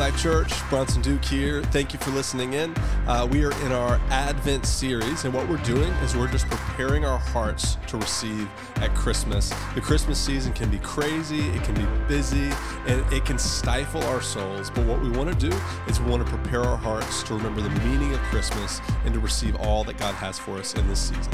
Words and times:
Life 0.00 0.16
Church, 0.16 0.66
Bronson 0.70 1.02
Duke 1.02 1.22
here. 1.22 1.62
Thank 1.64 1.92
you 1.92 1.98
for 1.98 2.10
listening 2.12 2.54
in. 2.54 2.74
Uh, 3.06 3.28
we 3.30 3.44
are 3.44 3.52
in 3.66 3.70
our 3.70 4.00
Advent 4.08 4.64
series, 4.64 5.26
and 5.26 5.34
what 5.34 5.46
we're 5.46 5.58
doing 5.58 5.92
is 6.02 6.16
we're 6.16 6.26
just 6.26 6.48
preparing 6.48 7.04
our 7.04 7.18
hearts 7.18 7.76
to 7.88 7.98
receive 7.98 8.48
at 8.76 8.94
Christmas. 8.94 9.52
The 9.74 9.82
Christmas 9.82 10.18
season 10.18 10.54
can 10.54 10.70
be 10.70 10.78
crazy, 10.78 11.40
it 11.50 11.62
can 11.64 11.74
be 11.74 11.84
busy, 12.08 12.50
and 12.86 13.12
it 13.12 13.26
can 13.26 13.38
stifle 13.38 14.02
our 14.04 14.22
souls. 14.22 14.70
But 14.70 14.86
what 14.86 15.02
we 15.02 15.10
want 15.10 15.38
to 15.38 15.50
do 15.50 15.54
is 15.86 16.00
we 16.00 16.10
want 16.10 16.26
to 16.26 16.32
prepare 16.34 16.62
our 16.62 16.78
hearts 16.78 17.22
to 17.24 17.34
remember 17.34 17.60
the 17.60 17.68
meaning 17.84 18.14
of 18.14 18.20
Christmas 18.20 18.80
and 19.04 19.12
to 19.12 19.20
receive 19.20 19.54
all 19.56 19.84
that 19.84 19.98
God 19.98 20.14
has 20.14 20.38
for 20.38 20.56
us 20.56 20.72
in 20.72 20.88
this 20.88 21.10
season. 21.10 21.32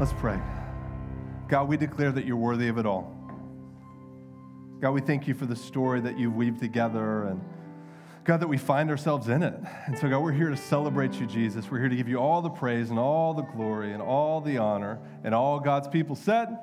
Let's 0.00 0.12
pray. 0.12 0.40
God, 1.46 1.68
we 1.68 1.76
declare 1.76 2.10
that 2.10 2.24
you're 2.24 2.34
worthy 2.34 2.66
of 2.66 2.78
it 2.78 2.84
all. 2.84 3.15
God, 4.78 4.90
we 4.90 5.00
thank 5.00 5.26
you 5.26 5.32
for 5.32 5.46
the 5.46 5.56
story 5.56 6.00
that 6.00 6.18
you 6.18 6.30
weave 6.30 6.58
together 6.58 7.24
and 7.24 7.40
God, 8.24 8.40
that 8.40 8.48
we 8.48 8.58
find 8.58 8.90
ourselves 8.90 9.28
in 9.28 9.42
it. 9.42 9.54
And 9.86 9.96
so, 9.96 10.08
God, 10.10 10.18
we're 10.18 10.32
here 10.32 10.50
to 10.50 10.56
celebrate 10.56 11.14
you, 11.14 11.26
Jesus. 11.26 11.70
We're 11.70 11.78
here 11.78 11.88
to 11.88 11.96
give 11.96 12.08
you 12.08 12.18
all 12.18 12.42
the 12.42 12.50
praise 12.50 12.90
and 12.90 12.98
all 12.98 13.32
the 13.32 13.42
glory 13.42 13.92
and 13.92 14.02
all 14.02 14.40
the 14.40 14.58
honor. 14.58 14.98
And 15.22 15.32
all 15.32 15.60
God's 15.60 15.86
people 15.86 16.16
said, 16.16 16.58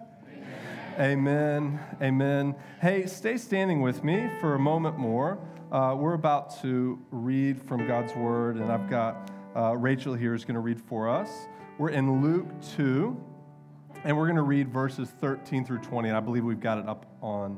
Amen. 0.99 0.99
Amen. 0.99 1.79
Amen. 2.01 2.55
Hey, 2.81 3.05
stay 3.05 3.37
standing 3.37 3.81
with 3.81 4.03
me 4.03 4.29
for 4.41 4.55
a 4.55 4.59
moment 4.59 4.99
more. 4.99 5.39
Uh, 5.71 5.95
we're 5.97 6.13
about 6.13 6.61
to 6.61 6.99
read 7.09 7.59
from 7.61 7.87
God's 7.87 8.13
word, 8.13 8.57
and 8.57 8.71
I've 8.71 8.89
got 8.89 9.31
uh, 9.55 9.75
Rachel 9.75 10.13
here 10.13 10.35
is 10.35 10.43
going 10.43 10.55
to 10.55 10.59
read 10.59 10.81
for 10.81 11.09
us. 11.09 11.29
We're 11.79 11.91
in 11.91 12.21
Luke 12.21 12.47
2, 12.75 13.17
and 14.03 14.15
we're 14.17 14.25
going 14.25 14.35
to 14.35 14.43
read 14.43 14.67
verses 14.67 15.09
13 15.21 15.65
through 15.65 15.79
20. 15.79 16.09
And 16.09 16.17
I 16.17 16.19
believe 16.19 16.43
we've 16.43 16.59
got 16.59 16.77
it 16.77 16.87
up 16.87 17.05
on 17.21 17.57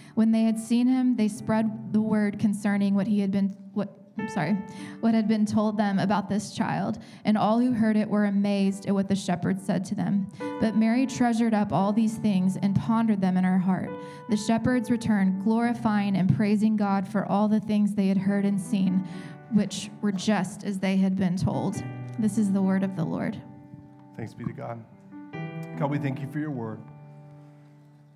When 0.15 0.31
they 0.31 0.43
had 0.43 0.59
seen 0.59 0.87
him, 0.87 1.15
they 1.15 1.27
spread 1.27 1.93
the 1.93 2.01
word 2.01 2.39
concerning 2.39 2.95
what 2.95 3.07
he 3.07 3.19
had 3.19 3.31
been 3.31 3.55
what 3.73 3.89
I'm 4.17 4.27
sorry, 4.27 4.57
what 4.99 5.13
had 5.13 5.27
been 5.27 5.45
told 5.45 5.77
them 5.77 5.97
about 5.97 6.29
this 6.29 6.53
child, 6.53 6.99
and 7.25 7.37
all 7.37 7.59
who 7.59 7.71
heard 7.71 7.95
it 7.95 8.09
were 8.09 8.25
amazed 8.25 8.85
at 8.85 8.93
what 8.93 9.07
the 9.07 9.15
shepherds 9.15 9.65
said 9.65 9.85
to 9.85 9.95
them. 9.95 10.27
But 10.59 10.75
Mary 10.75 11.05
treasured 11.05 11.53
up 11.53 11.71
all 11.71 11.93
these 11.93 12.17
things 12.17 12.57
and 12.61 12.75
pondered 12.75 13.21
them 13.21 13.37
in 13.37 13.43
her 13.43 13.57
heart. 13.57 13.89
The 14.29 14.37
shepherds 14.37 14.91
returned, 14.91 15.43
glorifying 15.43 16.15
and 16.17 16.35
praising 16.35 16.75
God 16.75 17.07
for 17.07 17.25
all 17.25 17.47
the 17.47 17.61
things 17.61 17.95
they 17.95 18.07
had 18.07 18.17
heard 18.17 18.45
and 18.45 18.59
seen, 18.59 19.07
which 19.53 19.89
were 20.01 20.11
just 20.11 20.65
as 20.65 20.77
they 20.77 20.97
had 20.97 21.15
been 21.15 21.37
told. 21.37 21.81
This 22.19 22.37
is 22.37 22.51
the 22.51 22.61
word 22.61 22.83
of 22.83 22.95
the 22.95 23.05
Lord. 23.05 23.41
Thanks 24.17 24.33
be 24.33 24.43
to 24.43 24.53
God. 24.53 24.83
God, 25.77 25.89
we 25.89 25.97
thank 25.97 26.19
you 26.19 26.27
for 26.27 26.39
your 26.39 26.51
word. 26.51 26.79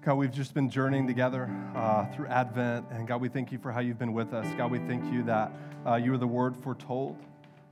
God, 0.05 0.19
we've 0.19 0.31
just 0.31 0.53
been 0.53 0.69
journeying 0.69 1.07
together 1.07 1.49
uh, 1.75 2.05
through 2.13 2.27
Advent, 2.27 2.85
and 2.91 3.07
God, 3.07 3.19
we 3.19 3.27
thank 3.27 3.51
you 3.51 3.57
for 3.57 3.71
how 3.71 3.79
you've 3.79 3.97
been 3.97 4.13
with 4.13 4.35
us. 4.35 4.45
God, 4.55 4.69
we 4.69 4.77
thank 4.77 5.11
you 5.11 5.23
that 5.23 5.51
uh, 5.83 5.95
you 5.95 6.13
are 6.13 6.17
the 6.19 6.27
word 6.27 6.55
foretold. 6.55 7.17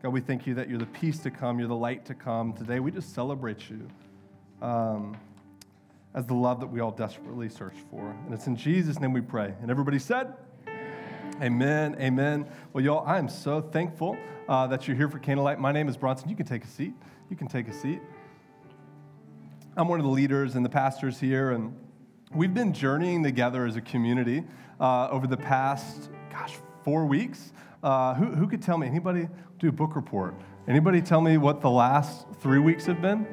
God, 0.02 0.10
we 0.10 0.20
thank 0.20 0.48
you 0.48 0.56
that 0.56 0.68
you're 0.68 0.80
the 0.80 0.88
peace 0.88 1.20
to 1.20 1.30
come, 1.30 1.60
you're 1.60 1.68
the 1.68 1.76
light 1.76 2.06
to 2.06 2.16
come. 2.16 2.52
Today, 2.54 2.80
we 2.80 2.90
just 2.90 3.14
celebrate 3.14 3.70
you 3.70 3.88
um, 4.64 5.16
as 6.16 6.26
the 6.26 6.34
love 6.34 6.60
that 6.62 6.66
we 6.66 6.80
all 6.80 6.90
desperately 6.90 7.50
search 7.50 7.76
for. 7.92 8.18
And 8.26 8.34
it's 8.34 8.48
in 8.48 8.56
Jesus' 8.56 9.00
name 9.00 9.14
we 9.14 9.22
pray. 9.22 9.54
And 9.62 9.70
everybody 9.70 10.00
said, 10.00 10.34
Amen, 11.40 11.96
amen. 12.00 12.48
Well, 12.74 12.84
y'all, 12.84 13.06
I 13.06 13.20
am 13.20 13.30
so 13.30 13.62
thankful 13.62 14.18
uh, 14.50 14.66
that 14.68 14.88
you're 14.88 14.98
here 14.98 15.08
for 15.08 15.20
Candlelight. 15.20 15.60
My 15.60 15.72
name 15.72 15.88
is 15.88 15.98
Bronson. 15.98 16.30
You 16.30 16.36
can 16.36 16.48
take 16.48 16.64
a 16.64 16.68
seat. 16.68 16.96
You 17.30 17.36
can 17.36 17.48
take 17.48 17.68
a 17.68 17.74
seat. 17.74 18.02
I'm 19.78 19.88
one 19.88 20.00
of 20.00 20.06
the 20.06 20.12
leaders 20.12 20.56
and 20.56 20.66
the 20.66 20.70
pastors 20.70 21.20
here, 21.20 21.52
and 21.52 21.76
We've 22.36 22.54
been 22.54 22.74
journeying 22.74 23.22
together 23.22 23.68
as 23.68 23.76
a 23.76 23.82
community 23.82 24.44
uh, 24.80 25.08
over 25.10 25.28
the 25.28 25.38
past, 25.38 26.10
gosh, 26.32 26.58
four 26.84 27.06
weeks. 27.06 27.54
Uh, 27.84 28.16
who, 28.16 28.26
who 28.26 28.48
could 28.48 28.60
tell 28.60 28.76
me? 28.76 28.88
Anybody 28.88 29.28
do 29.60 29.70
a 29.70 29.72
book 29.72 29.96
report? 29.96 30.34
Anybody 30.68 31.00
tell 31.00 31.22
me 31.22 31.38
what 31.38 31.62
the 31.62 31.70
last 31.70 32.26
three 32.40 32.58
weeks 32.58 32.88
have 32.88 33.04
been? 33.04 33.28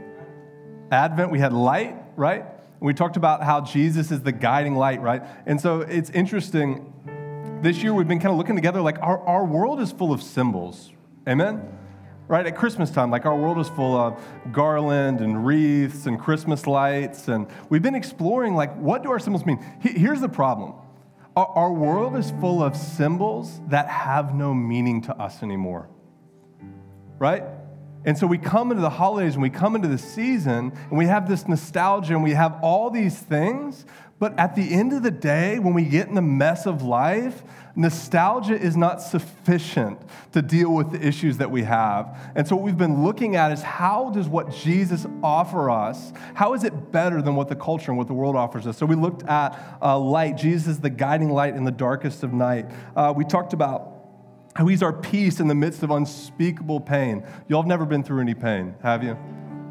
Advent, 0.91 1.31
we 1.31 1.39
had 1.39 1.55
light, 1.55 1.97
right? 2.15 2.45
We 2.79 2.93
talked 2.93 3.17
about 3.17 3.43
how 3.43 3.63
Jesus 3.63 4.11
is 4.11 4.21
the 4.21 4.33
guiding 4.33 4.75
light, 4.75 5.01
right? 5.01 5.23
And 5.47 5.59
so 5.59 5.81
it's 5.81 6.11
interesting. 6.11 6.93
This 7.63 7.83
year 7.83 7.95
we've 7.95 8.09
been 8.09 8.21
kind 8.21 8.33
of 8.33 8.37
looking 8.37 8.57
together 8.57 8.83
like 8.83 8.99
our, 9.01 9.27
our 9.27 9.47
world 9.47 9.81
is 9.81 9.93
full 9.93 10.13
of 10.13 10.23
symbols. 10.23 10.91
Amen? 11.27 11.80
Right? 12.31 12.47
At 12.47 12.57
Christmas 12.57 12.93
time, 12.93 13.11
like 13.11 13.27
our 13.27 13.37
world 13.37 13.59
is 13.59 13.69
full 13.69 13.97
of 13.97 14.23
garland 14.53 15.21
and 15.21 15.45
wreaths 15.45 16.07
and 16.07 16.19
Christmas 16.19 16.65
lights. 16.65 17.27
And 17.27 17.49
we've 17.69 17.83
been 17.83 17.97
exploring, 17.97 18.55
like, 18.55 18.73
what 18.77 19.03
do 19.03 19.11
our 19.11 19.19
symbols 19.19 19.45
mean? 19.45 19.59
Here's 19.81 20.21
the 20.21 20.29
problem 20.29 20.75
our 21.37 21.73
world 21.73 22.17
is 22.17 22.33
full 22.33 22.63
of 22.63 22.77
symbols 22.77 23.61
that 23.69 23.89
have 23.89 24.35
no 24.35 24.53
meaning 24.53 25.01
to 25.01 25.17
us 25.17 25.43
anymore, 25.43 25.89
right? 27.19 27.45
And 28.05 28.17
so 28.17 28.27
we 28.27 28.37
come 28.37 28.71
into 28.71 28.83
the 28.83 28.91
holidays 28.91 29.35
and 29.35 29.43
we 29.43 29.49
come 29.49 29.75
into 29.75 29.89
the 29.89 29.97
season 29.97 30.73
and 30.91 30.99
we 30.99 31.07
have 31.07 31.29
this 31.29 31.49
nostalgia 31.49 32.15
and 32.15 32.23
we 32.23 32.33
have 32.33 32.59
all 32.63 32.91
these 32.91 33.19
things, 33.19 33.87
but 34.21 34.39
at 34.39 34.55
the 34.55 34.73
end 34.75 34.93
of 34.93 35.03
the 35.03 35.11
day, 35.11 35.59
when 35.59 35.73
we 35.73 35.83
get 35.83 36.07
in 36.07 36.15
the 36.15 36.21
mess 36.21 36.67
of 36.67 36.83
life, 36.83 37.43
nostalgia 37.75 38.55
is 38.55 38.77
not 38.77 39.01
sufficient 39.01 39.99
to 40.33 40.43
deal 40.43 40.75
with 40.75 40.93
the 40.93 41.05
issues 41.05 41.39
that 41.39 41.51
we 41.51 41.63
have. 41.63 42.31
And 42.37 42.47
so 42.47 42.55
what 42.55 42.67
we've 42.67 42.77
been 42.77 43.03
looking 43.03 43.37
at 43.37 43.51
is 43.51 43.63
how 43.63 44.11
does 44.11 44.29
what 44.29 44.53
Jesus 44.53 45.07
offer 45.23 45.71
us, 45.71 46.13
how 46.35 46.53
is 46.53 46.65
it 46.65 46.93
better 46.93 47.23
than 47.23 47.35
what 47.35 47.49
the 47.49 47.57
culture 47.57 47.91
and 47.91 47.97
what 47.97 48.09
the 48.09 48.13
world 48.13 48.37
offers 48.37 48.67
us? 48.67 48.77
So 48.77 48.85
we 48.85 48.95
looked 48.95 49.23
at 49.23 49.59
uh, 49.81 49.99
light. 49.99 50.37
Jesus 50.37 50.69
is 50.69 50.81
the 50.81 50.91
guiding 50.91 51.31
light 51.31 51.57
in 51.57 51.65
the 51.65 51.73
darkest 51.73 52.23
of 52.23 52.35
night. 52.35 52.67
Uh, 52.95 53.15
we 53.17 53.25
talked 53.25 53.55
about 53.55 53.97
how 54.55 54.67
he's 54.67 54.83
our 54.83 54.93
peace 54.93 55.41
in 55.41 55.49
the 55.49 55.55
midst 55.55 55.83
of 55.83 55.91
unspeakable 55.91 56.81
pain. 56.81 57.25
Y'all 57.49 57.63
have 57.63 57.69
never 57.69 57.87
been 57.87 58.03
through 58.03 58.21
any 58.21 58.35
pain, 58.35 58.75
have 58.83 59.03
you? 59.03 59.17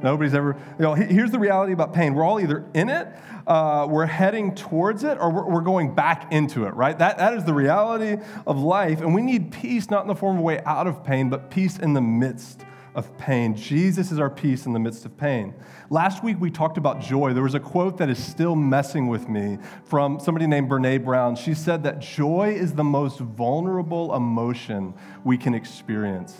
Nobody's 0.01 0.33
ever, 0.33 0.55
you 0.77 0.83
know, 0.83 0.93
here's 0.93 1.31
the 1.31 1.39
reality 1.39 1.73
about 1.73 1.93
pain. 1.93 2.13
We're 2.13 2.23
all 2.23 2.39
either 2.39 2.65
in 2.73 2.89
it, 2.89 3.07
uh, 3.47 3.87
we're 3.89 4.05
heading 4.05 4.55
towards 4.55 5.03
it, 5.03 5.17
or 5.19 5.31
we're, 5.31 5.61
going 5.61 5.93
back 5.93 6.31
into 6.31 6.65
it, 6.65 6.73
right? 6.73 6.97
That, 6.97 7.17
that 7.17 7.33
is 7.33 7.43
the 7.43 7.53
reality 7.53 8.21
of 8.47 8.59
life. 8.59 9.01
And 9.01 9.13
we 9.13 9.21
need 9.21 9.51
peace, 9.51 9.89
not 9.89 10.01
in 10.01 10.07
the 10.07 10.15
form 10.15 10.37
of 10.37 10.39
a 10.41 10.43
way 10.43 10.61
out 10.65 10.87
of 10.87 11.03
pain, 11.03 11.29
but 11.29 11.51
peace 11.51 11.77
in 11.77 11.93
the 11.93 12.01
midst 12.01 12.63
of 12.95 13.15
pain. 13.17 13.55
Jesus 13.55 14.11
is 14.11 14.19
our 14.19 14.29
peace 14.29 14.65
in 14.65 14.73
the 14.73 14.79
midst 14.79 15.05
of 15.05 15.17
pain. 15.17 15.53
Last 15.89 16.23
week 16.23 16.37
we 16.39 16.49
talked 16.51 16.77
about 16.77 17.01
joy. 17.01 17.33
There 17.33 17.43
was 17.43 17.55
a 17.55 17.59
quote 17.59 17.97
that 17.97 18.09
is 18.09 18.23
still 18.23 18.55
messing 18.55 19.07
with 19.07 19.27
me 19.29 19.57
from 19.83 20.19
somebody 20.19 20.47
named 20.47 20.69
Brene 20.69 21.03
Brown. 21.03 21.35
She 21.35 21.53
said 21.53 21.83
that 21.83 21.99
joy 21.99 22.53
is 22.53 22.73
the 22.73 22.83
most 22.83 23.19
vulnerable 23.19 24.15
emotion 24.15 24.93
we 25.23 25.37
can 25.37 25.53
experience. 25.53 26.35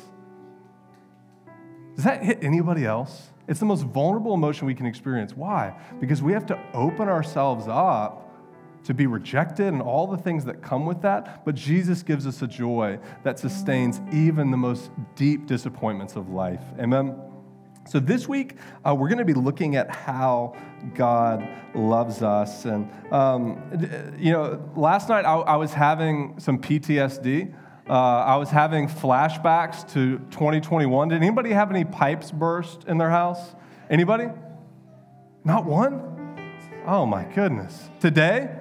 Does 1.96 2.06
that 2.06 2.24
hit 2.24 2.44
anybody 2.44 2.86
else? 2.86 3.29
It's 3.50 3.60
the 3.60 3.66
most 3.66 3.84
vulnerable 3.84 4.36
emotion 4.36 4.68
we 4.68 4.76
can 4.76 4.86
experience. 4.86 5.36
Why? 5.36 5.74
Because 6.00 6.22
we 6.22 6.32
have 6.34 6.46
to 6.46 6.60
open 6.74 7.10
ourselves 7.10 7.66
up 7.68 8.28
to 8.84 8.94
be 8.94 9.08
rejected 9.08 9.68
and 9.68 9.82
all 9.82 10.06
the 10.06 10.18
things 10.18 10.46
that 10.46 10.62
come 10.62 10.86
with 10.86 11.02
that. 11.02 11.44
But 11.46 11.56
Jesus 11.56 12.04
gives 12.04 12.28
us 12.28 12.44
a 12.44 12.48
joy 12.48 13.00
that 13.24 13.40
sustains 13.40 14.02
even 14.14 14.52
the 14.52 14.58
most 14.58 14.92
deep 15.16 15.48
disappointments 15.48 16.16
of 16.16 16.30
life. 16.30 16.62
Amen? 16.80 17.20
So, 17.88 18.00
this 18.00 18.28
week, 18.28 18.58
uh, 18.86 18.94
we're 18.94 19.08
going 19.08 19.18
to 19.18 19.26
be 19.26 19.34
looking 19.34 19.76
at 19.76 19.90
how 19.90 20.56
God 20.94 21.48
loves 21.74 22.22
us. 22.22 22.66
And, 22.66 22.88
um, 23.12 24.16
you 24.20 24.32
know, 24.32 24.62
last 24.76 25.10
night 25.10 25.26
I, 25.26 25.34
I 25.34 25.56
was 25.56 25.74
having 25.74 26.40
some 26.40 26.60
PTSD. 26.60 27.52
Uh, 27.90 27.94
I 27.94 28.36
was 28.36 28.52
having 28.52 28.88
flashbacks 28.88 29.82
to 29.94 30.20
2021. 30.30 31.08
Did 31.08 31.16
anybody 31.16 31.50
have 31.50 31.72
any 31.72 31.84
pipes 31.84 32.30
burst 32.30 32.84
in 32.88 33.00
their 33.00 33.10
house? 33.10 33.56
Anybody? 33.90 34.28
Not 35.44 35.66
one? 35.66 36.36
Oh 36.86 37.08
my 37.08 37.24
goodness. 37.24 37.90
Today? 38.00 38.56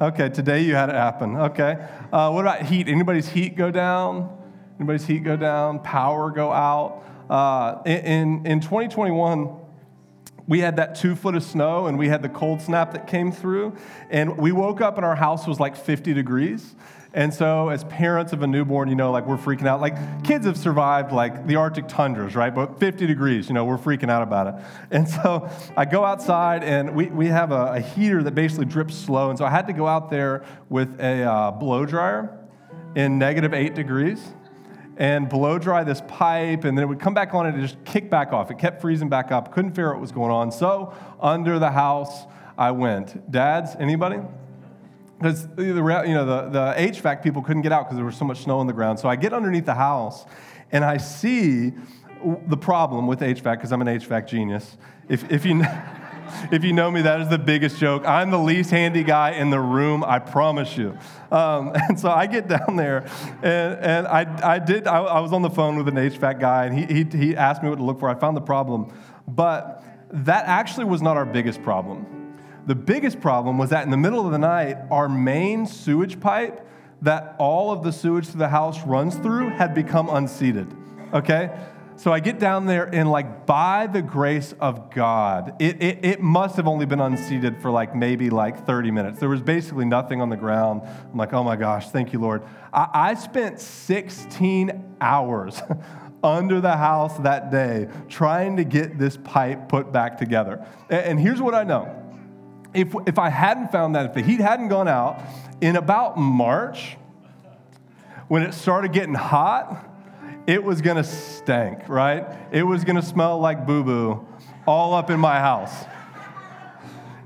Okay, 0.00 0.30
today 0.30 0.62
you 0.62 0.74
had 0.74 0.88
it 0.88 0.96
happen. 0.96 1.36
Okay. 1.36 1.86
Uh, 2.12 2.30
what 2.32 2.40
about 2.40 2.62
heat? 2.62 2.88
Anybody's 2.88 3.28
heat 3.28 3.56
go 3.56 3.70
down? 3.70 4.36
Anybody's 4.80 5.06
heat 5.06 5.20
go 5.20 5.36
down? 5.36 5.78
Power 5.78 6.32
go 6.32 6.50
out? 6.50 7.04
Uh, 7.30 7.82
in, 7.86 8.44
in 8.46 8.60
2021, 8.60 9.56
we 10.48 10.58
had 10.58 10.76
that 10.76 10.96
two 10.96 11.14
foot 11.14 11.36
of 11.36 11.44
snow 11.44 11.86
and 11.86 11.96
we 11.98 12.08
had 12.08 12.20
the 12.20 12.28
cold 12.28 12.60
snap 12.60 12.92
that 12.94 13.06
came 13.06 13.30
through. 13.30 13.76
And 14.10 14.36
we 14.36 14.50
woke 14.50 14.80
up 14.80 14.96
and 14.96 15.06
our 15.06 15.16
house 15.16 15.46
was 15.46 15.60
like 15.60 15.76
50 15.76 16.14
degrees. 16.14 16.74
And 17.16 17.32
so, 17.32 17.70
as 17.70 17.82
parents 17.84 18.34
of 18.34 18.42
a 18.42 18.46
newborn, 18.46 18.90
you 18.90 18.94
know, 18.94 19.10
like 19.10 19.26
we're 19.26 19.38
freaking 19.38 19.66
out. 19.66 19.80
Like 19.80 20.22
kids 20.22 20.44
have 20.44 20.58
survived 20.58 21.12
like 21.12 21.46
the 21.46 21.56
Arctic 21.56 21.88
tundras, 21.88 22.36
right? 22.36 22.54
But 22.54 22.78
50 22.78 23.06
degrees, 23.06 23.48
you 23.48 23.54
know, 23.54 23.64
we're 23.64 23.78
freaking 23.78 24.10
out 24.10 24.22
about 24.22 24.46
it. 24.48 24.54
And 24.90 25.08
so 25.08 25.48
I 25.76 25.86
go 25.86 26.04
outside 26.04 26.62
and 26.62 26.94
we, 26.94 27.06
we 27.06 27.26
have 27.28 27.52
a, 27.52 27.72
a 27.72 27.80
heater 27.80 28.22
that 28.22 28.34
basically 28.34 28.66
drips 28.66 28.94
slow. 28.94 29.30
And 29.30 29.38
so 29.38 29.46
I 29.46 29.50
had 29.50 29.66
to 29.66 29.72
go 29.72 29.86
out 29.86 30.10
there 30.10 30.44
with 30.68 31.00
a 31.00 31.22
uh, 31.22 31.50
blow 31.52 31.86
dryer 31.86 32.38
in 32.94 33.18
negative 33.18 33.54
eight 33.54 33.74
degrees 33.74 34.22
and 34.98 35.28
blow 35.28 35.58
dry 35.58 35.84
this 35.84 36.02
pipe, 36.08 36.64
and 36.64 36.76
then 36.76 36.82
it 36.82 36.86
would 36.86 37.00
come 37.00 37.14
back 37.14 37.32
on 37.32 37.46
and 37.46 37.58
it 37.58 37.62
just 37.62 37.82
kick 37.86 38.10
back 38.10 38.32
off. 38.34 38.50
It 38.50 38.58
kept 38.58 38.82
freezing 38.82 39.08
back 39.08 39.32
up. 39.32 39.52
Couldn't 39.52 39.70
figure 39.70 39.88
out 39.88 39.94
what 39.94 40.02
was 40.02 40.12
going 40.12 40.30
on. 40.30 40.52
So 40.52 40.94
under 41.20 41.58
the 41.58 41.70
house 41.70 42.24
I 42.58 42.72
went. 42.72 43.30
Dads, 43.30 43.74
anybody? 43.78 44.18
Because 45.18 45.46
the, 45.48 45.64
you 45.64 46.14
know, 46.14 46.26
the, 46.26 46.48
the 46.50 46.74
HVAC 46.76 47.22
people 47.22 47.42
couldn't 47.42 47.62
get 47.62 47.72
out 47.72 47.84
because 47.84 47.96
there 47.96 48.04
was 48.04 48.16
so 48.16 48.24
much 48.24 48.42
snow 48.42 48.58
on 48.58 48.66
the 48.66 48.72
ground. 48.72 48.98
So 48.98 49.08
I 49.08 49.16
get 49.16 49.32
underneath 49.32 49.64
the 49.64 49.74
house 49.74 50.26
and 50.72 50.84
I 50.84 50.98
see 50.98 51.72
the 52.46 52.56
problem 52.56 53.06
with 53.06 53.20
HVAC 53.20 53.56
because 53.56 53.72
I'm 53.72 53.80
an 53.80 53.88
HVAC 53.88 54.26
genius. 54.26 54.76
If, 55.08 55.30
if, 55.30 55.46
you, 55.46 55.64
if 56.52 56.64
you 56.64 56.74
know 56.74 56.90
me, 56.90 57.02
that 57.02 57.20
is 57.22 57.28
the 57.28 57.38
biggest 57.38 57.78
joke. 57.78 58.06
I'm 58.06 58.30
the 58.30 58.38
least 58.38 58.70
handy 58.70 59.04
guy 59.04 59.30
in 59.32 59.48
the 59.48 59.60
room, 59.60 60.04
I 60.04 60.18
promise 60.18 60.76
you. 60.76 60.98
Um, 61.32 61.72
and 61.88 61.98
so 61.98 62.10
I 62.10 62.26
get 62.26 62.46
down 62.48 62.76
there 62.76 63.06
and, 63.42 63.78
and 63.80 64.06
I, 64.06 64.54
I 64.54 64.58
did, 64.58 64.86
I, 64.86 64.98
I 64.98 65.20
was 65.20 65.32
on 65.32 65.40
the 65.40 65.50
phone 65.50 65.76
with 65.76 65.88
an 65.88 65.96
HVAC 65.96 66.40
guy 66.40 66.66
and 66.66 66.78
he, 66.78 67.04
he, 67.04 67.18
he 67.18 67.36
asked 67.36 67.62
me 67.62 67.70
what 67.70 67.76
to 67.76 67.84
look 67.84 68.00
for. 68.00 68.10
I 68.10 68.14
found 68.16 68.36
the 68.36 68.42
problem. 68.42 68.92
But 69.26 69.82
that 70.10 70.44
actually 70.46 70.84
was 70.84 71.00
not 71.00 71.16
our 71.16 71.26
biggest 71.26 71.62
problem 71.62 72.15
the 72.66 72.74
biggest 72.74 73.20
problem 73.20 73.58
was 73.58 73.70
that 73.70 73.84
in 73.84 73.90
the 73.90 73.96
middle 73.96 74.26
of 74.26 74.32
the 74.32 74.38
night, 74.38 74.76
our 74.90 75.08
main 75.08 75.66
sewage 75.66 76.20
pipe 76.20 76.66
that 77.02 77.36
all 77.38 77.70
of 77.70 77.82
the 77.82 77.92
sewage 77.92 78.28
to 78.28 78.36
the 78.36 78.48
house 78.48 78.84
runs 78.86 79.14
through 79.16 79.50
had 79.50 79.74
become 79.74 80.08
unseated. 80.08 80.66
Okay? 81.12 81.56
So 81.98 82.12
I 82.12 82.20
get 82.20 82.38
down 82.38 82.66
there 82.66 82.84
and, 82.92 83.10
like, 83.10 83.46
by 83.46 83.86
the 83.86 84.02
grace 84.02 84.54
of 84.60 84.90
God, 84.90 85.54
it, 85.58 85.82
it, 85.82 86.04
it, 86.04 86.20
must 86.20 86.56
have 86.56 86.68
only 86.68 86.84
been 86.84 87.00
unseated 87.00 87.62
for 87.62 87.70
like 87.70 87.96
maybe 87.96 88.28
like 88.28 88.66
30 88.66 88.90
minutes. 88.90 89.18
There 89.18 89.30
was 89.30 89.40
basically 89.40 89.86
nothing 89.86 90.20
on 90.20 90.28
the 90.28 90.36
ground. 90.36 90.82
I'm 90.84 91.16
like, 91.16 91.32
oh 91.32 91.42
my 91.42 91.56
gosh, 91.56 91.88
thank 91.88 92.12
you, 92.12 92.18
Lord. 92.18 92.42
I, 92.70 92.88
I 92.92 93.14
spent 93.14 93.60
16 93.60 94.96
hours 95.00 95.62
under 96.22 96.60
the 96.60 96.76
house 96.76 97.16
that 97.18 97.50
day 97.50 97.88
trying 98.10 98.58
to 98.58 98.64
get 98.64 98.98
this 98.98 99.16
pipe 99.16 99.68
put 99.68 99.90
back 99.90 100.18
together. 100.18 100.66
and, 100.90 101.00
and 101.00 101.20
here's 101.20 101.40
what 101.40 101.54
I 101.54 101.62
know 101.62 102.05
if, 102.76 102.94
if 103.06 103.18
I 103.18 103.30
hadn't 103.30 103.72
found 103.72 103.94
that, 103.94 104.06
if 104.06 104.14
the 104.14 104.22
heat 104.22 104.40
hadn't 104.40 104.68
gone 104.68 104.88
out, 104.88 105.20
in 105.60 105.76
about 105.76 106.18
March, 106.18 106.96
when 108.28 108.42
it 108.42 108.52
started 108.52 108.92
getting 108.92 109.14
hot, 109.14 109.84
it 110.46 110.62
was 110.62 110.80
gonna 110.80 111.04
stink, 111.04 111.88
right? 111.88 112.26
It 112.52 112.62
was 112.62 112.84
gonna 112.84 113.02
smell 113.02 113.38
like 113.38 113.66
boo 113.66 113.82
boo 113.82 114.26
all 114.66 114.94
up 114.94 115.10
in 115.10 115.18
my 115.18 115.38
house. 115.38 115.72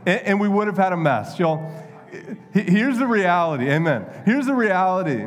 And, 0.06 0.20
and 0.22 0.40
we 0.40 0.48
would 0.48 0.66
have 0.66 0.76
had 0.76 0.92
a 0.92 0.96
mess. 0.96 1.38
Y'all, 1.38 1.70
here's 2.52 2.98
the 2.98 3.06
reality, 3.06 3.70
amen. 3.70 4.06
Here's 4.24 4.46
the 4.46 4.54
reality 4.54 5.26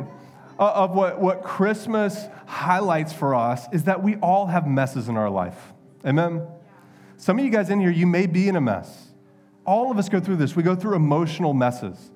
uh, 0.58 0.72
of 0.72 0.94
what, 0.94 1.20
what 1.20 1.42
Christmas 1.42 2.26
highlights 2.46 3.12
for 3.12 3.34
us 3.34 3.66
is 3.72 3.84
that 3.84 4.02
we 4.02 4.16
all 4.16 4.46
have 4.46 4.66
messes 4.66 5.08
in 5.08 5.16
our 5.16 5.30
life. 5.30 5.72
Amen? 6.04 6.46
Some 7.16 7.38
of 7.38 7.44
you 7.44 7.50
guys 7.50 7.70
in 7.70 7.80
here, 7.80 7.90
you 7.90 8.06
may 8.06 8.26
be 8.26 8.48
in 8.48 8.56
a 8.56 8.60
mess 8.60 9.08
all 9.64 9.90
of 9.90 9.98
us 9.98 10.08
go 10.08 10.20
through 10.20 10.36
this. 10.36 10.54
We 10.54 10.62
go 10.62 10.74
through 10.74 10.96
emotional 10.96 11.54
messes. 11.54 12.10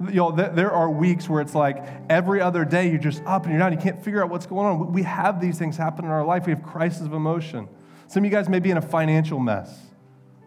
You 0.00 0.14
know, 0.14 0.30
there 0.30 0.70
are 0.70 0.88
weeks 0.88 1.28
where 1.28 1.40
it's 1.40 1.54
like 1.54 1.84
every 2.08 2.40
other 2.40 2.64
day 2.64 2.88
you're 2.88 3.00
just 3.00 3.22
up 3.24 3.44
and 3.44 3.52
you're 3.52 3.58
down. 3.58 3.72
You 3.72 3.78
can't 3.78 4.02
figure 4.02 4.22
out 4.22 4.30
what's 4.30 4.46
going 4.46 4.66
on. 4.66 4.92
We 4.92 5.02
have 5.02 5.40
these 5.40 5.58
things 5.58 5.76
happen 5.76 6.04
in 6.04 6.10
our 6.10 6.24
life. 6.24 6.46
We 6.46 6.52
have 6.52 6.62
crises 6.62 7.02
of 7.02 7.12
emotion. 7.12 7.68
Some 8.06 8.22
of 8.22 8.30
you 8.30 8.36
guys 8.36 8.48
may 8.48 8.60
be 8.60 8.70
in 8.70 8.76
a 8.76 8.82
financial 8.82 9.40
mess. 9.40 9.76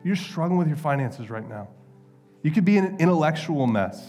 You're 0.04 0.16
struggling 0.16 0.58
with 0.58 0.68
your 0.68 0.78
finances 0.78 1.30
right 1.30 1.48
now. 1.48 1.68
You 2.44 2.52
could 2.52 2.66
be 2.66 2.78
in 2.78 2.86
an 2.86 2.98
intellectual 3.00 3.68
mess. 3.68 4.02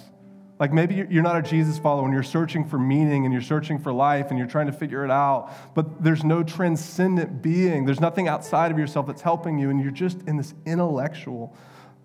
Like 0.60 0.72
maybe 0.72 0.94
you're 0.94 1.24
not 1.24 1.36
a 1.36 1.42
Jesus 1.42 1.76
follower 1.76 2.04
and 2.04 2.14
you're 2.14 2.22
searching 2.22 2.64
for 2.64 2.78
meaning 2.78 3.24
and 3.24 3.32
you're 3.32 3.42
searching 3.42 3.80
for 3.80 3.92
life 3.92 4.28
and 4.30 4.38
you're 4.38 4.46
trying 4.46 4.66
to 4.66 4.72
figure 4.72 5.04
it 5.04 5.10
out, 5.10 5.50
but 5.74 6.04
there's 6.04 6.22
no 6.22 6.44
transcendent 6.44 7.42
being. 7.42 7.84
There's 7.84 7.98
nothing 8.00 8.28
outside 8.28 8.70
of 8.70 8.78
yourself 8.78 9.08
that's 9.08 9.22
helping 9.22 9.58
you, 9.58 9.70
and 9.70 9.82
you're 9.82 9.90
just 9.90 10.22
in 10.28 10.36
this 10.36 10.54
intellectual 10.64 11.56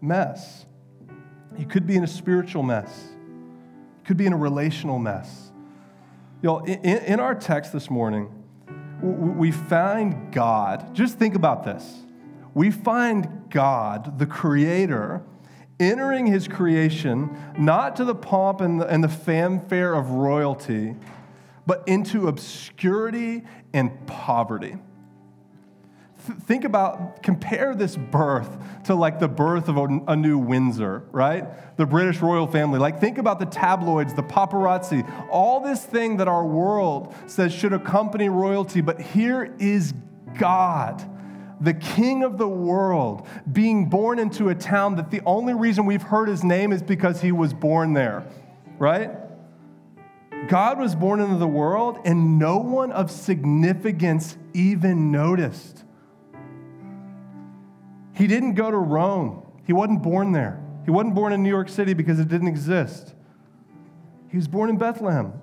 mess. 0.01 0.65
You 1.57 1.65
could 1.65 1.87
be 1.87 1.95
in 1.95 2.03
a 2.03 2.07
spiritual 2.07 2.63
mess. 2.63 3.09
You 3.27 4.05
could 4.05 4.17
be 4.17 4.25
in 4.25 4.33
a 4.33 4.37
relational 4.37 4.99
mess. 4.99 5.51
Know, 6.43 6.59
in, 6.59 6.79
in 6.85 7.19
our 7.19 7.33
text 7.33 7.73
this 7.73 7.89
morning, 7.89 8.31
we 9.01 9.51
find 9.51 10.31
God, 10.31 10.93
just 10.93 11.17
think 11.17 11.35
about 11.35 11.63
this. 11.63 12.03
We 12.53 12.71
find 12.71 13.49
God, 13.49 14.17
the 14.19 14.25
Creator, 14.25 15.21
entering 15.79 16.25
His 16.25 16.47
creation 16.47 17.35
not 17.57 17.95
to 17.97 18.05
the 18.05 18.15
pomp 18.15 18.61
and 18.61 18.81
the, 18.81 18.87
and 18.87 19.03
the 19.03 19.09
fanfare 19.09 19.93
of 19.93 20.11
royalty, 20.11 20.95
but 21.65 21.83
into 21.87 22.27
obscurity 22.27 23.43
and 23.73 24.07
poverty 24.07 24.77
think 26.27 26.63
about, 26.63 27.23
compare 27.23 27.75
this 27.75 27.95
birth 27.95 28.57
to 28.85 28.95
like 28.95 29.19
the 29.19 29.27
birth 29.27 29.67
of 29.69 29.77
a, 29.77 30.15
new 30.15 30.37
Windsor, 30.37 31.03
right? 31.11 31.45
The 31.77 31.85
British 31.85 32.19
royal 32.19 32.47
family. 32.47 32.79
Like, 32.79 32.99
think 32.99 33.17
about 33.17 33.39
the 33.39 33.45
tabloids, 33.45 34.13
the 34.13 34.23
paparazzi, 34.23 35.07
all 35.29 35.59
this 35.59 35.83
thing 35.83 36.17
that 36.17 36.27
our 36.27 36.45
world 36.45 37.15
says 37.27 37.53
should 37.53 37.73
accompany 37.73 38.29
royalty. 38.29 38.81
But 38.81 39.01
here 39.01 39.55
is 39.59 39.93
God, 40.37 41.03
the 41.61 41.73
king 41.73 42.23
of 42.23 42.37
the 42.37 42.47
world, 42.47 43.27
being 43.51 43.89
born 43.89 44.19
into 44.19 44.49
a 44.49 44.55
town 44.55 44.95
that 44.95 45.11
the 45.11 45.21
only 45.25 45.53
reason 45.53 45.85
we've 45.85 46.03
heard 46.03 46.27
his 46.27 46.43
name 46.43 46.71
is 46.71 46.81
because 46.81 47.21
he 47.21 47.31
was 47.31 47.53
born 47.53 47.93
there, 47.93 48.25
right? 48.77 49.11
God 50.47 50.79
was 50.79 50.95
born 50.95 51.19
into 51.19 51.37
the 51.37 51.47
world, 51.47 51.99
and 52.05 52.39
no 52.39 52.57
one 52.57 52.91
of 52.91 53.11
significance 53.11 54.37
even 54.53 55.11
noticed. 55.11 55.83
He 58.17 58.25
didn't 58.25 58.55
go 58.55 58.71
to 58.71 58.77
Rome. 58.77 59.43
He 59.65 59.73
wasn't 59.73 60.01
born 60.01 60.31
there. 60.31 60.59
He 60.85 60.91
wasn't 60.91 61.13
born 61.13 61.33
in 61.33 61.43
New 61.43 61.49
York 61.49 61.69
City 61.69 61.93
because 61.93 62.19
it 62.19 62.27
didn't 62.27 62.47
exist. 62.47 63.13
He 64.29 64.37
was 64.37 64.47
born 64.47 64.71
in 64.71 64.77
Bethlehem. 64.77 65.33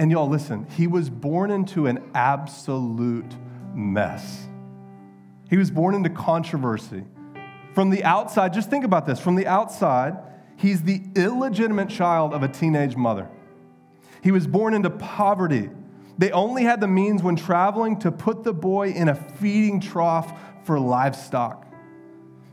And 0.00 0.10
y'all, 0.10 0.28
listen, 0.28 0.66
he 0.76 0.88
was 0.88 1.08
born 1.08 1.52
into 1.52 1.86
an 1.86 2.02
absolute 2.14 3.32
mess. 3.72 4.46
He 5.48 5.56
was 5.56 5.70
born 5.70 5.94
into 5.94 6.10
controversy. 6.10 7.04
From 7.74 7.90
the 7.90 8.02
outside, 8.02 8.52
just 8.52 8.68
think 8.68 8.84
about 8.84 9.06
this 9.06 9.20
from 9.20 9.36
the 9.36 9.46
outside, 9.46 10.16
he's 10.56 10.82
the 10.82 11.02
illegitimate 11.14 11.88
child 11.88 12.34
of 12.34 12.42
a 12.42 12.48
teenage 12.48 12.96
mother. 12.96 13.28
He 14.22 14.32
was 14.32 14.46
born 14.48 14.74
into 14.74 14.90
poverty. 14.90 15.70
They 16.18 16.32
only 16.32 16.64
had 16.64 16.80
the 16.80 16.88
means 16.88 17.22
when 17.22 17.36
traveling 17.36 17.98
to 18.00 18.10
put 18.10 18.42
the 18.42 18.52
boy 18.52 18.88
in 18.90 19.08
a 19.08 19.14
feeding 19.14 19.80
trough 19.80 20.32
for 20.64 20.78
livestock. 20.78 21.66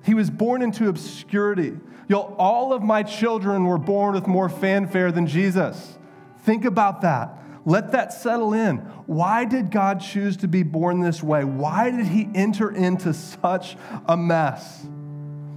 He 0.04 0.14
was 0.14 0.30
born 0.30 0.62
into 0.62 0.88
obscurity. 0.88 1.78
Yo, 2.08 2.20
all 2.38 2.72
of 2.72 2.82
my 2.82 3.04
children 3.04 3.66
were 3.66 3.78
born 3.78 4.14
with 4.14 4.28
more 4.28 4.48
fanfare 4.48 5.12
than 5.12 5.28
Jesus. 5.28 5.98
Think 6.44 6.64
about 6.64 7.02
that. 7.02 7.38
Let 7.66 7.92
that 7.92 8.14
settle 8.14 8.54
in. 8.54 8.78
Why 9.08 9.44
did 9.44 9.72
God 9.72 10.00
choose 10.00 10.38
to 10.38 10.48
be 10.48 10.64
born 10.64 11.02
this 11.02 11.22
way? 11.22 11.44
Why 11.44 11.92
did 11.92 12.08
he 12.08 12.30
enter 12.34 12.72
into 12.72 13.14
such 13.14 13.76
a 14.08 14.16
mess? 14.16 14.88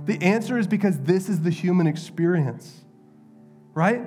The 0.06 0.20
answer 0.20 0.58
is 0.58 0.66
because 0.66 0.98
this 0.98 1.28
is 1.28 1.42
the 1.42 1.50
human 1.50 1.86
experience, 1.86 2.80
right? 3.74 4.02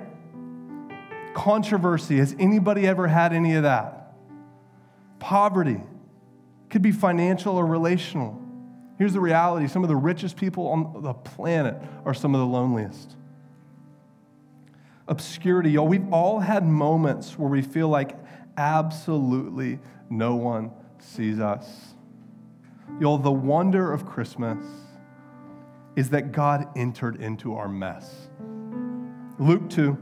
Controversy. 1.32 2.18
Has 2.18 2.36
anybody 2.38 2.86
ever 2.86 3.08
had 3.08 3.32
any 3.32 3.54
of 3.54 3.62
that? 3.62 4.14
Poverty 5.18 5.80
could 6.74 6.82
be 6.82 6.90
financial 6.90 7.56
or 7.56 7.64
relational. 7.64 8.36
Here's 8.98 9.12
the 9.12 9.20
reality 9.20 9.68
some 9.68 9.84
of 9.84 9.88
the 9.88 9.94
richest 9.94 10.36
people 10.36 10.66
on 10.66 11.04
the 11.04 11.14
planet 11.14 11.76
are 12.04 12.12
some 12.12 12.34
of 12.34 12.40
the 12.40 12.46
loneliest. 12.48 13.14
Obscurity, 15.06 15.70
y'all. 15.70 15.86
We've 15.86 16.12
all 16.12 16.40
had 16.40 16.66
moments 16.66 17.38
where 17.38 17.48
we 17.48 17.62
feel 17.62 17.88
like 17.88 18.16
absolutely 18.56 19.78
no 20.10 20.34
one 20.34 20.72
sees 20.98 21.38
us. 21.38 21.94
Y'all, 22.98 23.18
the 23.18 23.30
wonder 23.30 23.92
of 23.92 24.04
Christmas 24.04 24.66
is 25.94 26.10
that 26.10 26.32
God 26.32 26.66
entered 26.74 27.22
into 27.22 27.54
our 27.54 27.68
mess. 27.68 28.26
Luke 29.38 29.70
2 29.70 29.96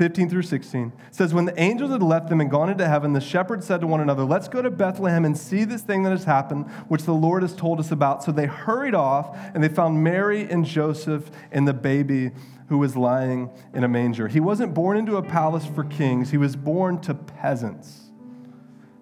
15 0.00 0.30
through 0.30 0.40
16 0.40 0.94
says, 1.10 1.34
When 1.34 1.44
the 1.44 1.60
angels 1.60 1.90
had 1.90 2.02
left 2.02 2.30
them 2.30 2.40
and 2.40 2.50
gone 2.50 2.70
into 2.70 2.88
heaven, 2.88 3.12
the 3.12 3.20
shepherds 3.20 3.66
said 3.66 3.82
to 3.82 3.86
one 3.86 4.00
another, 4.00 4.24
Let's 4.24 4.48
go 4.48 4.62
to 4.62 4.70
Bethlehem 4.70 5.26
and 5.26 5.36
see 5.36 5.64
this 5.64 5.82
thing 5.82 6.04
that 6.04 6.10
has 6.10 6.24
happened, 6.24 6.70
which 6.88 7.02
the 7.02 7.12
Lord 7.12 7.42
has 7.42 7.54
told 7.54 7.78
us 7.78 7.90
about. 7.90 8.24
So 8.24 8.32
they 8.32 8.46
hurried 8.46 8.94
off, 8.94 9.36
and 9.52 9.62
they 9.62 9.68
found 9.68 10.02
Mary 10.02 10.50
and 10.50 10.64
Joseph 10.64 11.30
and 11.52 11.68
the 11.68 11.74
baby 11.74 12.30
who 12.70 12.78
was 12.78 12.96
lying 12.96 13.50
in 13.74 13.84
a 13.84 13.88
manger. 13.88 14.26
He 14.26 14.40
wasn't 14.40 14.72
born 14.72 14.96
into 14.96 15.18
a 15.18 15.22
palace 15.22 15.66
for 15.66 15.84
kings, 15.84 16.30
he 16.30 16.38
was 16.38 16.56
born 16.56 16.98
to 17.02 17.12
peasants 17.12 18.10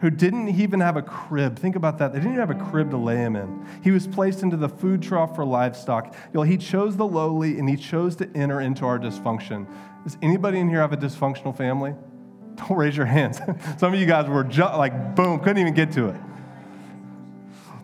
who 0.00 0.10
didn't 0.10 0.48
even 0.48 0.80
have 0.80 0.96
a 0.96 1.02
crib. 1.02 1.58
Think 1.58 1.74
about 1.74 1.98
that. 1.98 2.12
They 2.12 2.18
didn't 2.18 2.34
even 2.34 2.46
have 2.46 2.50
a 2.50 2.70
crib 2.70 2.90
to 2.90 2.96
lay 2.96 3.16
him 3.16 3.34
in. 3.34 3.66
He 3.82 3.90
was 3.90 4.06
placed 4.06 4.42
into 4.42 4.56
the 4.56 4.68
food 4.68 5.02
trough 5.02 5.34
for 5.34 5.44
livestock. 5.44 6.14
You 6.14 6.34
know, 6.34 6.42
he 6.42 6.56
chose 6.56 6.96
the 6.96 7.06
lowly 7.06 7.58
and 7.58 7.68
he 7.68 7.76
chose 7.76 8.14
to 8.16 8.30
enter 8.34 8.60
into 8.60 8.84
our 8.84 8.98
dysfunction. 8.98 9.66
Does 10.08 10.16
anybody 10.22 10.58
in 10.58 10.70
here 10.70 10.80
have 10.80 10.94
a 10.94 10.96
dysfunctional 10.96 11.54
family? 11.54 11.94
Don't 12.54 12.78
raise 12.78 12.96
your 12.96 13.04
hands. 13.04 13.42
Some 13.76 13.92
of 13.92 14.00
you 14.00 14.06
guys 14.06 14.26
were 14.26 14.42
ju- 14.42 14.62
like, 14.62 15.14
boom, 15.14 15.38
couldn't 15.38 15.58
even 15.58 15.74
get 15.74 15.92
to 15.92 16.08
it. 16.08 16.16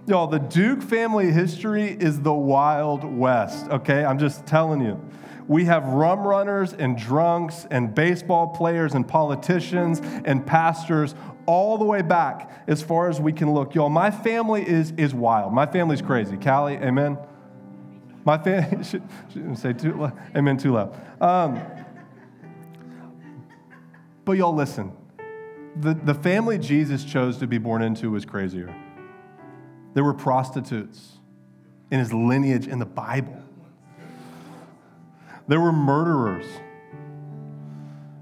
Y'all, 0.07 0.27
the 0.27 0.39
Duke 0.39 0.81
family 0.81 1.31
history 1.31 1.85
is 1.85 2.23
the 2.23 2.33
Wild 2.33 3.05
West, 3.05 3.69
okay? 3.69 4.07
I'm 4.07 4.19
just 4.19 4.47
telling 4.47 4.81
you. 4.81 4.99
We 5.49 5.67
have 5.67 5.85
rum 5.85 6.21
runners 6.21 6.73
and 6.73 6.97
drunks 6.97 7.67
and 7.71 7.95
baseball 7.95 8.47
players 8.47 8.95
and 8.95 9.07
politicians 9.07 10.01
and 10.25 10.47
pastors 10.47 11.15
all 11.45 11.77
the 11.77 11.85
way 11.85 12.01
back 12.01 12.65
as 12.67 12.81
far 12.81 13.11
as 13.11 13.21
we 13.21 13.35
can 13.35 13.53
look. 13.53 13.75
Y'all, 13.75 13.91
my 13.91 14.11
family 14.11 14.67
is, 14.67 14.95
is 14.97 15.13
wild. 15.13 15.53
My 15.53 15.67
family's 15.67 16.01
crazy. 16.01 16.39
Callie, 16.39 16.77
amen? 16.77 17.19
My 18.25 18.39
family, 18.39 18.83
should, 18.85 19.03
shouldn't 19.31 19.59
say 19.59 19.75
too 19.75 19.93
loud. 19.93 20.19
Amen, 20.35 20.57
too 20.57 20.73
loud. 20.73 20.99
Um, 21.21 21.61
but 24.25 24.33
y'all, 24.33 24.55
listen. 24.55 24.93
The, 25.77 25.95
the 25.95 26.15
family 26.15 26.59
Jesus 26.59 27.05
chose 27.05 27.39
to 27.39 27.47
be 27.47 27.59
born 27.59 27.83
into 27.83 28.11
was 28.11 28.25
crazier. 28.25 28.75
There 29.95 30.05
were 30.05 30.15
prostitutes 30.15 31.19
in 31.91 31.99
his 31.99 32.13
lineage 32.13 32.67
in 32.67 32.79
the 32.79 32.87
Bible. 32.87 33.43
There 35.47 35.61
were 35.61 35.73
murderers. 35.73 36.47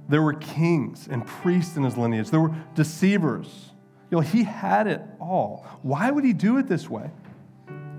There 0.09 0.23
were 0.23 0.35
kings 0.35 1.09
and 1.11 1.26
priests 1.26 1.76
in 1.76 1.85
his 1.85 1.97
lineage. 1.97 2.30
There 2.30 2.40
were 2.40 2.54
deceivers. 2.75 3.71
You 4.11 4.18
know, 4.18 4.21
he 4.21 4.44
had 4.44 4.87
it 4.87 5.00
all. 5.21 5.66
Why 5.82 6.11
would 6.11 6.25
he 6.25 6.32
do 6.32 6.59
it 6.59 6.68
this 6.68 6.88
way? 6.90 7.11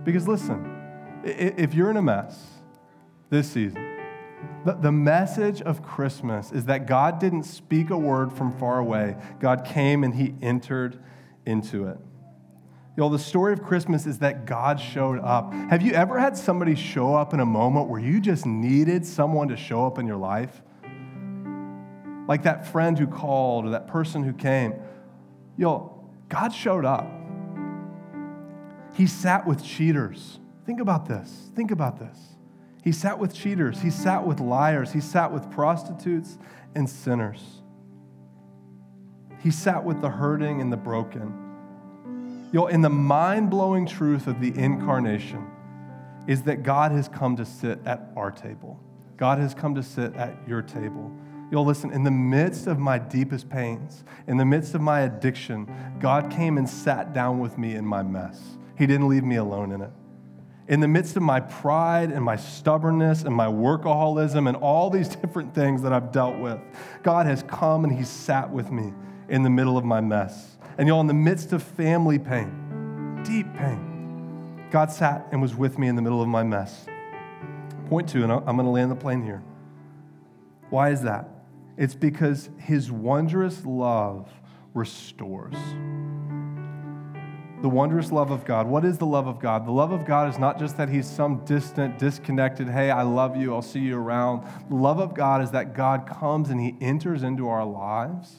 Because 0.04 0.28
listen, 0.28 1.22
if 1.24 1.74
you're 1.74 1.90
in 1.90 1.98
a 1.98 2.02
mess 2.02 2.40
this 3.30 3.50
season, 3.50 3.93
the 4.66 4.92
message 4.92 5.62
of 5.62 5.84
Christmas 5.84 6.52
is 6.52 6.66
that 6.66 6.88
God 6.88 7.20
didn't 7.20 7.44
speak 7.44 7.90
a 7.90 7.98
word 7.98 8.32
from 8.32 8.58
far 8.58 8.80
away. 8.80 9.18
God 9.40 9.66
came 9.66 10.04
and 10.04 10.16
he 10.16 10.36
entered 10.42 11.04
into 11.46 11.88
it. 11.88 11.98
You 12.96 13.02
know, 13.02 13.10
the 13.10 13.20
story 13.20 13.54
of 13.54 13.64
Christmas 13.64 14.06
is 14.06 14.20
that 14.20 14.46
God 14.46 14.80
showed 14.80 15.20
up. 15.20 15.52
Have 15.52 15.82
you 15.82 15.94
ever 15.94 16.20
had 16.20 16.38
somebody 16.38 16.76
show 16.76 17.16
up 17.16 17.34
in 17.34 17.40
a 17.40 17.46
moment 17.46 17.90
where 17.90 18.00
you 18.00 18.22
just 18.22 18.46
needed 18.46 19.06
someone 19.06 19.48
to 19.48 19.58
show 19.58 19.86
up 19.86 19.98
in 19.98 20.06
your 20.06 20.18
life? 20.18 20.62
Like 22.28 22.44
that 22.44 22.68
friend 22.68 22.98
who 22.98 23.08
called 23.08 23.66
or 23.66 23.72
that 23.72 23.88
person 23.88 24.24
who 24.24 24.32
came. 24.32 24.74
You 25.58 25.66
know, 25.66 26.10
God 26.30 26.54
showed 26.54 26.86
up. 26.86 27.10
He 28.94 29.08
sat 29.08 29.48
with 29.48 29.64
cheaters. 29.64 30.40
Think 30.66 30.80
about 30.80 31.08
this. 31.08 31.52
Think 31.56 31.72
about 31.72 31.98
this. 31.98 32.33
He 32.84 32.92
sat 32.92 33.18
with 33.18 33.34
cheaters. 33.34 33.80
He 33.80 33.90
sat 33.90 34.28
with 34.28 34.42
liars. 34.42 34.92
He 34.92 35.00
sat 35.00 35.32
with 35.32 35.50
prostitutes 35.50 36.38
and 36.76 36.90
sinners. 36.90 37.62
He 39.40 39.52
sat 39.52 39.84
with 39.84 40.02
the 40.02 40.10
hurting 40.10 40.60
and 40.60 40.72
the 40.72 40.78
broken. 40.78 42.50
You 42.52 42.60
know, 42.60 42.68
and 42.68 42.84
the 42.84 42.90
mind 42.90 43.50
blowing 43.50 43.86
truth 43.86 44.28
of 44.28 44.42
the 44.42 44.54
incarnation 44.58 45.48
is 46.28 46.44
that 46.44 46.64
God 46.64 46.92
has 46.92 47.08
come 47.08 47.38
to 47.38 47.46
sit 47.46 47.80
at 47.86 48.12
our 48.16 48.32
table. 48.32 48.80
God 49.18 49.40
has 49.40 49.54
come 49.54 49.76
to 49.76 49.84
sit 49.84 50.14
at 50.16 50.36
your 50.48 50.62
table. 50.62 51.12
You'll 51.52 51.66
listen, 51.66 51.92
in 51.92 52.04
the 52.04 52.12
midst 52.12 52.68
of 52.68 52.80
my 52.80 52.98
deepest 52.98 53.50
pains, 53.50 54.04
in 54.28 54.38
the 54.38 54.46
midst 54.46 54.76
of 54.76 54.82
my 54.82 55.02
addiction, 55.02 55.70
God 56.00 56.32
came 56.32 56.58
and 56.58 56.70
sat 56.70 57.14
down 57.14 57.40
with 57.40 57.58
me 57.58 57.76
in 57.76 57.86
my 57.86 58.04
mess. 58.04 58.42
He 58.78 58.88
didn't 58.88 59.08
leave 59.08 59.24
me 59.24 59.38
alone 59.38 59.72
in 59.72 59.82
it. 59.82 59.92
In 60.68 60.80
the 60.80 60.88
midst 60.88 61.18
of 61.18 61.24
my 61.24 61.40
pride 61.42 62.12
and 62.12 62.24
my 62.24 62.38
stubbornness 62.38 63.24
and 63.24 63.36
my 63.36 63.48
workaholism 63.48 64.48
and 64.48 64.58
all 64.58 64.90
these 64.90 65.10
different 65.16 65.54
things 65.54 65.82
that 65.82 65.94
I've 65.94 66.12
dealt 66.12 66.38
with, 66.40 66.60
God 67.04 67.26
has 67.26 67.44
come 67.44 67.84
and 67.84 67.94
He 67.94 68.04
sat 68.04 68.50
with 68.50 68.72
me 68.72 68.94
in 69.30 69.44
the 69.44 69.50
middle 69.50 69.78
of 69.78 69.86
my 69.86 70.02
mess 70.02 70.54
and 70.78 70.88
y'all, 70.88 71.02
in 71.02 71.08
the 71.08 71.14
midst 71.14 71.54
of 71.54 71.62
family 71.62 72.18
pain, 72.18 73.22
deep 73.24 73.54
pain, 73.54 74.68
God 74.72 74.92
sat 74.92 75.28
and 75.32 75.42
was 75.42 75.56
with 75.56 75.78
me 75.78 75.88
in 75.88 75.96
the 75.96 76.02
middle 76.02 76.22
of 76.22 76.28
my 76.28 76.42
mess. 76.42 76.88
Point 77.90 78.10
two, 78.10 78.24
and 78.24 78.32
I'm 78.32 78.44
going 78.44 78.66
to 78.66 78.72
land 78.72 78.90
the 78.90 78.96
plane 78.96 79.24
here. 79.24 79.44
Why 80.72 80.90
is 80.90 81.04
that? 81.04 81.30
It's 81.78 81.94
because 81.94 82.50
his 82.58 82.92
wondrous 82.92 83.64
love 83.66 84.32
restores. 84.74 85.56
The 87.64 87.70
wondrous 87.70 88.12
love 88.12 88.30
of 88.30 88.44
God. 88.44 88.68
What 88.68 88.84
is 88.84 88.98
the 88.98 89.06
love 89.06 89.26
of 89.26 89.40
God? 89.40 89.66
The 89.66 89.72
love 89.72 89.94
of 89.94 90.04
God 90.04 90.30
is 90.30 90.38
not 90.38 90.60
just 90.60 90.76
that 90.76 90.90
he's 90.90 91.10
some 91.10 91.46
distant, 91.46 91.98
disconnected, 91.98 92.68
hey, 92.68 92.92
I 92.92 93.04
love 93.04 93.38
you, 93.38 93.56
I'll 93.56 93.62
see 93.62 93.80
you 93.80 93.98
around. 93.98 94.46
The 94.68 94.76
love 94.76 95.00
of 95.00 95.14
God 95.14 95.42
is 95.42 95.52
that 95.52 95.74
God 95.74 96.06
comes 96.06 96.50
and 96.50 96.60
he 96.60 96.76
enters 96.82 97.24
into 97.24 97.48
our 97.48 97.64
lives 97.64 98.36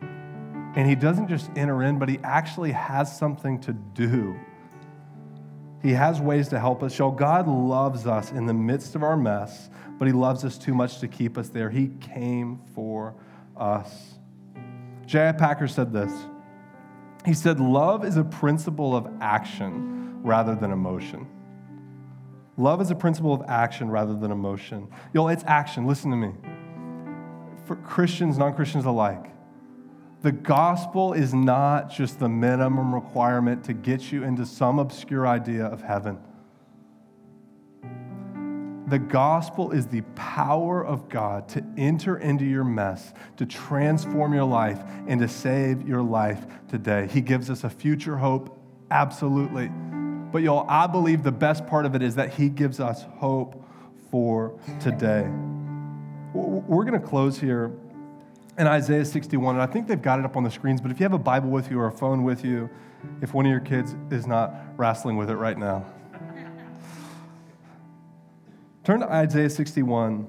and 0.00 0.88
he 0.88 0.94
doesn't 0.94 1.26
just 1.26 1.50
enter 1.56 1.82
in, 1.82 1.98
but 1.98 2.08
he 2.08 2.20
actually 2.22 2.70
has 2.70 3.18
something 3.18 3.60
to 3.62 3.72
do. 3.72 4.38
He 5.82 5.90
has 5.90 6.20
ways 6.20 6.46
to 6.50 6.60
help 6.60 6.84
us. 6.84 6.94
Show 6.94 7.10
God 7.10 7.48
loves 7.48 8.06
us 8.06 8.30
in 8.30 8.46
the 8.46 8.54
midst 8.54 8.94
of 8.94 9.02
our 9.02 9.16
mess, 9.16 9.70
but 9.98 10.06
he 10.06 10.12
loves 10.12 10.44
us 10.44 10.56
too 10.56 10.72
much 10.72 11.00
to 11.00 11.08
keep 11.08 11.36
us 11.36 11.48
there. 11.48 11.68
He 11.68 11.88
came 12.00 12.60
for 12.76 13.16
us. 13.56 14.14
J.I. 15.04 15.32
Packer 15.32 15.66
said 15.66 15.92
this. 15.92 16.12
He 17.28 17.34
said, 17.34 17.60
Love 17.60 18.06
is 18.06 18.16
a 18.16 18.24
principle 18.24 18.96
of 18.96 19.06
action 19.20 20.22
rather 20.22 20.54
than 20.54 20.72
emotion. 20.72 21.26
Love 22.56 22.80
is 22.80 22.90
a 22.90 22.94
principle 22.94 23.34
of 23.34 23.42
action 23.46 23.90
rather 23.90 24.16
than 24.16 24.30
emotion. 24.30 24.88
Yo, 25.12 25.28
it's 25.28 25.44
action. 25.46 25.86
Listen 25.86 26.10
to 26.10 26.16
me. 26.16 26.32
For 27.66 27.76
Christians, 27.76 28.38
non 28.38 28.54
Christians 28.54 28.86
alike, 28.86 29.26
the 30.22 30.32
gospel 30.32 31.12
is 31.12 31.34
not 31.34 31.90
just 31.90 32.18
the 32.18 32.30
minimum 32.30 32.94
requirement 32.94 33.62
to 33.64 33.74
get 33.74 34.10
you 34.10 34.24
into 34.24 34.46
some 34.46 34.78
obscure 34.78 35.26
idea 35.26 35.66
of 35.66 35.82
heaven. 35.82 36.18
The 38.88 38.98
gospel 38.98 39.72
is 39.72 39.86
the 39.86 40.00
power 40.14 40.84
of 40.84 41.10
God 41.10 41.46
to 41.50 41.64
enter 41.76 42.16
into 42.16 42.46
your 42.46 42.64
mess, 42.64 43.12
to 43.36 43.44
transform 43.44 44.32
your 44.32 44.44
life, 44.44 44.80
and 45.06 45.20
to 45.20 45.28
save 45.28 45.86
your 45.86 46.00
life 46.00 46.46
today. 46.68 47.06
He 47.12 47.20
gives 47.20 47.50
us 47.50 47.64
a 47.64 47.70
future 47.70 48.16
hope, 48.16 48.58
absolutely. 48.90 49.68
But 50.32 50.42
y'all, 50.42 50.64
I 50.70 50.86
believe 50.86 51.22
the 51.22 51.30
best 51.30 51.66
part 51.66 51.84
of 51.84 51.94
it 51.94 52.02
is 52.02 52.14
that 52.14 52.32
He 52.32 52.48
gives 52.48 52.80
us 52.80 53.04
hope 53.16 53.62
for 54.10 54.58
today. 54.80 55.28
We're 56.32 56.84
going 56.84 56.98
to 56.98 57.06
close 57.06 57.38
here 57.38 57.70
in 58.56 58.66
Isaiah 58.66 59.04
61, 59.04 59.56
and 59.56 59.62
I 59.62 59.66
think 59.66 59.86
they've 59.86 60.00
got 60.00 60.18
it 60.18 60.24
up 60.24 60.34
on 60.34 60.44
the 60.44 60.50
screens, 60.50 60.80
but 60.80 60.90
if 60.90 60.98
you 60.98 61.04
have 61.04 61.12
a 61.12 61.18
Bible 61.18 61.50
with 61.50 61.70
you 61.70 61.78
or 61.78 61.88
a 61.88 61.92
phone 61.92 62.24
with 62.24 62.42
you, 62.42 62.70
if 63.20 63.34
one 63.34 63.44
of 63.44 63.50
your 63.50 63.60
kids 63.60 63.94
is 64.10 64.26
not 64.26 64.54
wrestling 64.76 65.18
with 65.18 65.28
it 65.28 65.36
right 65.36 65.58
now, 65.58 65.84
turn 68.88 69.00
to 69.00 69.12
Isaiah 69.12 69.50
61. 69.50 70.26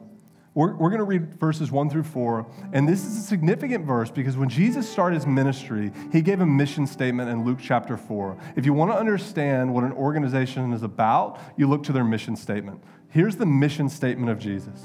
We're, 0.54 0.75
we're 0.75 0.89
going 0.89 0.98
to 0.98 1.06
read 1.06 1.39
verses 1.39 1.72
1 1.72 1.89
through 1.89 2.04
4, 2.04 2.46
and 2.74 2.89
this 2.89 3.06
is 3.06 3.18
a 3.18 3.22
significant 3.22 3.86
verse 3.86 4.12
because 4.12 4.36
when 4.36 4.50
Jesus 4.50 4.89
started 4.89 5.16
his 5.16 5.25
ministry, 5.25 5.94
he 6.12 6.22
gave 6.22 6.42
a 6.42 6.46
mission 6.46 6.86
statement 6.86 7.30
in 7.30 7.46
Luke 7.46 7.60
chapter 7.62 7.96
4. 7.96 8.38
If 8.58 8.66
you 8.66 8.74
want 8.74 8.92
to 8.92 8.98
understand 8.98 9.74
what 9.74 9.86
an 9.86 9.94
organization 9.94 10.74
is 10.74 10.84
about, 10.84 11.39
you 11.56 11.70
look 11.70 11.84
to 11.84 11.94
their 11.94 12.04
mission 12.04 12.36
statement. 12.36 12.84
Here's 13.08 13.38
the 13.38 13.46
mission 13.46 13.88
statement 13.88 14.30
of 14.30 14.39
Jesus. 14.39 14.82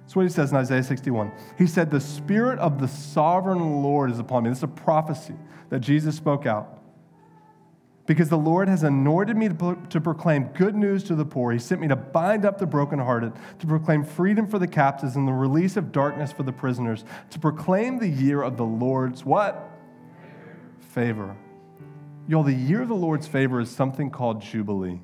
That's 0.00 0.16
what 0.16 0.22
he 0.22 0.28
says 0.28 0.50
in 0.50 0.56
Isaiah 0.56 0.82
61. 0.82 1.30
He 1.56 1.68
said, 1.68 1.92
The 1.92 2.00
Spirit 2.00 2.58
of 2.58 2.80
the 2.80 2.88
sovereign 2.88 3.84
Lord 3.84 4.10
is 4.10 4.18
upon 4.18 4.42
me. 4.42 4.48
This 4.48 4.58
is 4.58 4.64
a 4.64 4.68
prophecy 4.68 5.36
that 5.68 5.78
Jesus 5.78 6.16
spoke 6.16 6.44
out. 6.44 6.81
Because 8.04 8.28
the 8.28 8.38
Lord 8.38 8.68
has 8.68 8.82
anointed 8.82 9.36
me 9.36 9.48
to, 9.48 10.00
proclaim 10.00 10.44
good 10.54 10.74
news 10.74 11.04
to 11.04 11.14
the 11.14 11.24
poor. 11.24 11.52
He 11.52 11.58
sent 11.58 11.80
me 11.80 11.86
to 11.88 11.96
bind 11.96 12.44
up 12.44 12.58
the 12.58 12.66
brokenhearted, 12.66 13.32
to 13.60 13.66
proclaim 13.66 14.02
freedom 14.04 14.46
for 14.46 14.58
the 14.58 14.66
captives 14.66 15.14
and 15.14 15.26
the 15.26 15.32
release 15.32 15.76
of 15.76 15.92
darkness 15.92 16.32
for 16.32 16.42
the 16.42 16.52
prisoners, 16.52 17.04
to 17.30 17.38
proclaim 17.38 17.98
the 17.98 18.08
year 18.08 18.42
of 18.42 18.56
the 18.56 18.64
Lord's 18.64 19.24
what? 19.24 19.70
Favor. 20.90 21.36
Y'all, 22.26 22.42
the 22.42 22.52
year 22.52 22.82
of 22.82 22.88
the 22.88 22.94
Lord's 22.94 23.28
favor 23.28 23.60
is 23.60 23.70
something 23.70 24.10
called 24.10 24.42
Jubilee. 24.42 25.00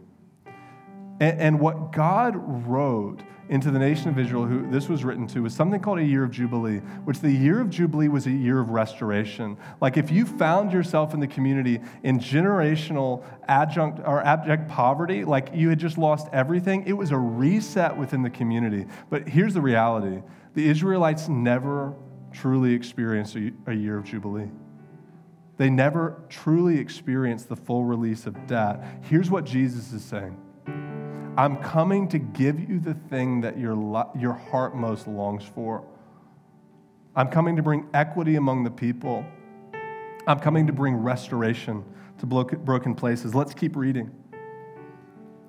And, 1.21 1.41
and 1.41 1.61
what 1.61 1.93
God 1.93 2.35
wrote 2.67 3.23
into 3.49 3.71
the 3.71 3.79
nation 3.79 4.09
of 4.09 4.19
Israel, 4.19 4.45
who 4.45 4.71
this 4.71 4.89
was 4.89 5.05
written 5.05 5.27
to, 5.29 5.43
was 5.43 5.55
something 5.55 5.81
called 5.81 5.99
a 5.99 6.05
year 6.05 6.25
of 6.25 6.31
Jubilee, 6.31 6.79
which 7.05 7.21
the 7.21 7.31
year 7.31 7.61
of 7.61 7.71
Jubilee 7.71 8.09
was 8.09 8.27
a 8.27 8.31
year 8.31 8.61
of 8.61 8.71
restoration. 8.71 9.57
Like 9.81 9.97
if 9.97 10.11
you 10.11 10.27
found 10.27 10.73
yourself 10.73 11.15
in 11.15 11.21
the 11.21 11.27
community 11.27 11.81
in 12.03 12.19
generational 12.19 13.25
adjunct 13.49 14.01
or 14.05 14.23
abject 14.23 14.69
poverty, 14.69 15.25
like 15.25 15.51
you 15.55 15.71
had 15.71 15.79
just 15.79 15.97
lost 15.97 16.29
everything, 16.33 16.85
it 16.87 16.93
was 16.93 17.11
a 17.11 17.19
reset 17.19 17.97
within 17.97 18.23
the 18.23 18.31
community. 18.31 18.87
But 19.11 19.29
here's 19.29 19.55
the 19.55 19.63
reality 19.63 20.23
the 20.55 20.69
Israelites 20.69 21.29
never 21.29 21.95
truly 22.33 22.75
experienced 22.75 23.37
a, 23.37 23.75
year 23.75 23.99
of 23.99 24.05
Jubilee. 24.05 24.51
They 25.57 25.71
never 25.71 26.23
truly 26.29 26.79
experienced 26.79 27.49
the 27.49 27.57
full 27.57 27.85
release 27.85 28.27
of 28.27 28.47
debt. 28.47 28.85
Here's 29.03 29.31
what 29.31 29.45
Jesus 29.45 29.93
is 29.93 30.05
saying 30.05 30.37
I'm 31.39 31.57
coming 31.59 32.09
to 32.09 32.19
give 32.19 32.69
you 32.69 32.81
the 32.81 32.95
thing 32.95 33.43
that 33.43 33.57
your, 33.57 33.77
your 34.19 34.33
heart 34.33 34.75
most 34.75 35.07
longs 35.07 35.45
for. 35.45 35.85
I'm 37.15 37.29
coming 37.29 37.55
to 37.55 37.63
bring 37.63 37.87
equity 37.95 38.35
among 38.35 38.65
the 38.65 38.73
people. 38.73 39.25
I'm 40.27 40.41
coming 40.41 40.67
to 40.67 40.73
bring 40.73 40.97
restoration 40.97 41.85
to 42.19 42.27
broken 42.27 42.97
places. 42.97 43.37
Let's 43.37 43.55
keep 43.55 43.77
reading. 43.77 44.11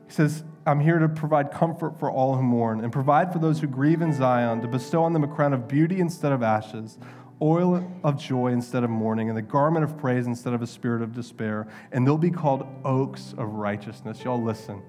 He 0.05 0.13
says, 0.13 0.43
I'm 0.67 0.79
here 0.79 0.99
to 0.99 1.09
provide 1.09 1.51
comfort 1.51 1.99
for 1.99 2.11
all 2.11 2.35
who 2.35 2.43
mourn 2.43 2.83
and 2.83 2.93
provide 2.93 3.33
for 3.33 3.39
those 3.39 3.59
who 3.59 3.65
grieve 3.65 4.03
in 4.03 4.13
Zion, 4.13 4.61
to 4.61 4.67
bestow 4.67 5.03
on 5.03 5.13
them 5.13 5.23
a 5.23 5.27
crown 5.27 5.53
of 5.53 5.67
beauty 5.67 6.01
instead 6.01 6.31
of 6.31 6.43
ashes, 6.43 6.99
oil 7.41 7.83
of 8.03 8.15
joy 8.15 8.51
instead 8.51 8.83
of 8.83 8.91
mourning, 8.91 9.27
and 9.29 9.35
the 9.35 9.41
garment 9.41 9.83
of 9.83 9.97
praise 9.97 10.27
instead 10.27 10.53
of 10.53 10.61
a 10.61 10.67
spirit 10.67 11.01
of 11.01 11.15
despair. 11.15 11.67
And 11.91 12.05
they'll 12.05 12.19
be 12.19 12.29
called 12.29 12.67
oaks 12.85 13.33
of 13.39 13.53
righteousness. 13.53 14.23
Y'all 14.23 14.39
listen. 14.39 14.83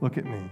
Look 0.00 0.18
at 0.18 0.24
me. 0.24 0.50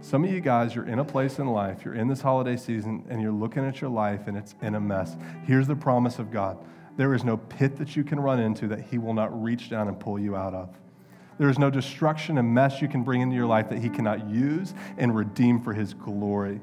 Some 0.00 0.24
of 0.24 0.30
you 0.30 0.40
guys, 0.40 0.74
you're 0.74 0.86
in 0.86 1.00
a 1.00 1.04
place 1.04 1.38
in 1.38 1.48
life, 1.48 1.84
you're 1.84 1.94
in 1.94 2.06
this 2.06 2.20
holiday 2.20 2.56
season, 2.56 3.04
and 3.08 3.20
you're 3.20 3.32
looking 3.32 3.64
at 3.64 3.80
your 3.80 3.90
life 3.90 4.28
and 4.28 4.36
it's 4.36 4.54
in 4.62 4.76
a 4.76 4.80
mess. 4.80 5.16
Here's 5.44 5.66
the 5.66 5.76
promise 5.76 6.18
of 6.18 6.30
God 6.30 6.58
there 6.96 7.14
is 7.14 7.22
no 7.22 7.36
pit 7.36 7.76
that 7.76 7.94
you 7.94 8.02
can 8.02 8.18
run 8.18 8.40
into 8.40 8.66
that 8.68 8.80
He 8.80 8.98
will 8.98 9.14
not 9.14 9.42
reach 9.42 9.70
down 9.70 9.86
and 9.86 9.98
pull 9.98 10.18
you 10.18 10.34
out 10.34 10.52
of. 10.52 10.76
There 11.38 11.48
is 11.48 11.58
no 11.58 11.70
destruction 11.70 12.38
and 12.38 12.52
mess 12.52 12.82
you 12.82 12.88
can 12.88 13.04
bring 13.04 13.20
into 13.20 13.36
your 13.36 13.46
life 13.46 13.68
that 13.70 13.78
He 13.78 13.88
cannot 13.88 14.28
use 14.28 14.74
and 14.96 15.14
redeem 15.14 15.60
for 15.60 15.72
His 15.72 15.94
glory. 15.94 16.60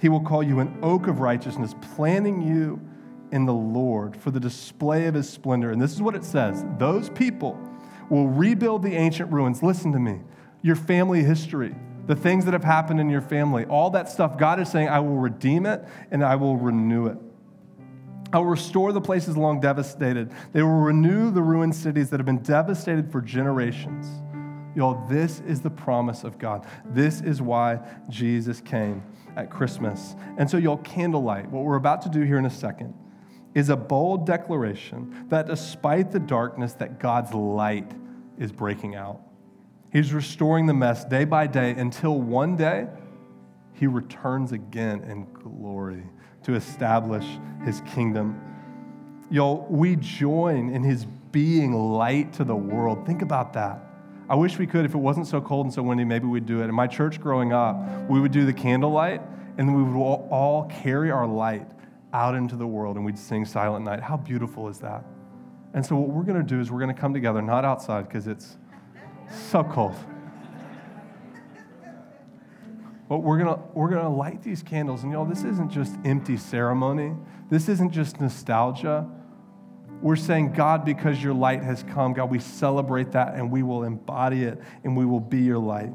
He 0.00 0.08
will 0.08 0.20
call 0.20 0.42
you 0.42 0.58
an 0.58 0.76
oak 0.82 1.06
of 1.06 1.20
righteousness, 1.20 1.74
planting 1.94 2.42
you 2.42 2.80
in 3.30 3.46
the 3.46 3.54
Lord 3.54 4.16
for 4.16 4.32
the 4.32 4.40
display 4.40 5.06
of 5.06 5.14
His 5.14 5.28
splendor. 5.28 5.70
And 5.70 5.80
this 5.80 5.92
is 5.92 6.02
what 6.02 6.16
it 6.16 6.24
says 6.24 6.64
those 6.78 7.08
people 7.10 7.60
will 8.10 8.26
rebuild 8.26 8.82
the 8.82 8.94
ancient 8.94 9.32
ruins. 9.32 9.62
Listen 9.62 9.92
to 9.92 10.00
me 10.00 10.20
your 10.62 10.76
family 10.76 11.22
history, 11.22 11.74
the 12.06 12.16
things 12.16 12.44
that 12.44 12.52
have 12.52 12.64
happened 12.64 13.00
in 13.00 13.10
your 13.10 13.20
family, 13.20 13.64
all 13.66 13.90
that 13.90 14.08
stuff, 14.08 14.38
God 14.38 14.60
is 14.60 14.68
saying, 14.68 14.88
I 14.88 15.00
will 15.00 15.16
redeem 15.16 15.66
it 15.66 15.84
and 16.10 16.24
I 16.24 16.36
will 16.36 16.56
renew 16.56 17.06
it. 17.06 17.18
I 18.32 18.38
will 18.38 18.46
restore 18.46 18.92
the 18.92 19.00
places 19.00 19.36
long 19.36 19.60
devastated. 19.60 20.32
They 20.52 20.62
will 20.62 20.70
renew 20.70 21.30
the 21.30 21.42
ruined 21.42 21.74
cities 21.74 22.08
that 22.10 22.18
have 22.18 22.26
been 22.26 22.42
devastated 22.42 23.12
for 23.12 23.20
generations. 23.20 24.06
Y'all, 24.74 25.06
this 25.06 25.40
is 25.40 25.60
the 25.60 25.70
promise 25.70 26.24
of 26.24 26.38
God. 26.38 26.66
This 26.86 27.20
is 27.20 27.42
why 27.42 27.80
Jesus 28.08 28.62
came 28.62 29.02
at 29.36 29.50
Christmas. 29.50 30.16
And 30.38 30.50
so, 30.50 30.56
y'all, 30.56 30.78
candlelight, 30.78 31.50
what 31.50 31.64
we're 31.64 31.76
about 31.76 32.00
to 32.02 32.08
do 32.08 32.22
here 32.22 32.38
in 32.38 32.46
a 32.46 32.50
second, 32.50 32.94
is 33.54 33.68
a 33.68 33.76
bold 33.76 34.26
declaration 34.26 35.26
that 35.28 35.46
despite 35.46 36.10
the 36.10 36.18
darkness, 36.18 36.72
that 36.74 36.98
God's 36.98 37.34
light 37.34 37.92
is 38.38 38.50
breaking 38.50 38.94
out. 38.94 39.20
He's 39.92 40.14
restoring 40.14 40.64
the 40.64 40.74
mess 40.74 41.04
day 41.04 41.24
by 41.24 41.46
day 41.46 41.72
until 41.72 42.18
one 42.18 42.56
day 42.56 42.86
he 43.74 43.86
returns 43.86 44.52
again 44.52 45.02
in 45.02 45.30
glory 45.34 46.04
to 46.44 46.54
establish 46.54 47.26
his 47.64 47.82
kingdom. 47.82 48.40
Y'all, 49.30 49.66
we 49.68 49.96
join 49.96 50.70
in 50.70 50.82
his 50.82 51.04
being 51.30 51.74
light 51.74 52.32
to 52.34 52.44
the 52.44 52.56
world. 52.56 53.04
Think 53.06 53.20
about 53.20 53.52
that. 53.52 53.80
I 54.30 54.34
wish 54.34 54.58
we 54.58 54.66
could, 54.66 54.86
if 54.86 54.94
it 54.94 54.98
wasn't 54.98 55.26
so 55.26 55.42
cold 55.42 55.66
and 55.66 55.74
so 55.74 55.82
windy, 55.82 56.04
maybe 56.04 56.26
we'd 56.26 56.46
do 56.46 56.62
it. 56.62 56.64
In 56.64 56.74
my 56.74 56.86
church 56.86 57.20
growing 57.20 57.52
up, 57.52 57.76
we 58.08 58.18
would 58.18 58.32
do 58.32 58.46
the 58.46 58.52
candlelight, 58.52 59.20
and 59.58 59.68
then 59.68 59.74
we 59.74 59.82
would 59.82 59.98
all 59.98 60.64
carry 60.64 61.10
our 61.10 61.26
light 61.26 61.66
out 62.14 62.34
into 62.34 62.56
the 62.56 62.66
world 62.66 62.96
and 62.96 63.04
we'd 63.04 63.18
sing 63.18 63.44
Silent 63.44 63.84
Night. 63.84 64.00
How 64.00 64.16
beautiful 64.16 64.68
is 64.68 64.78
that? 64.78 65.04
And 65.74 65.84
so, 65.84 65.96
what 65.96 66.08
we're 66.08 66.24
going 66.24 66.38
to 66.38 66.46
do 66.46 66.60
is 66.60 66.70
we're 66.70 66.80
going 66.80 66.94
to 66.94 67.00
come 67.00 67.12
together, 67.12 67.42
not 67.42 67.64
outside 67.64 68.06
because 68.06 68.26
it's 68.26 68.56
so 69.30 69.64
cold. 69.64 69.96
But 73.08 73.18
we're 73.18 73.38
gonna, 73.38 73.62
we're 73.74 73.90
gonna 73.90 74.14
light 74.14 74.42
these 74.42 74.62
candles. 74.62 75.02
And 75.02 75.12
y'all, 75.12 75.26
this 75.26 75.44
isn't 75.44 75.70
just 75.70 75.94
empty 76.04 76.36
ceremony. 76.36 77.14
This 77.50 77.68
isn't 77.68 77.90
just 77.90 78.20
nostalgia. 78.20 79.06
We're 80.00 80.16
saying, 80.16 80.52
God, 80.52 80.84
because 80.84 81.22
your 81.22 81.34
light 81.34 81.62
has 81.62 81.82
come, 81.82 82.14
God, 82.14 82.30
we 82.30 82.38
celebrate 82.38 83.12
that 83.12 83.34
and 83.34 83.52
we 83.52 83.62
will 83.62 83.84
embody 83.84 84.44
it 84.44 84.58
and 84.82 84.96
we 84.96 85.04
will 85.04 85.20
be 85.20 85.40
your 85.40 85.58
light. 85.58 85.92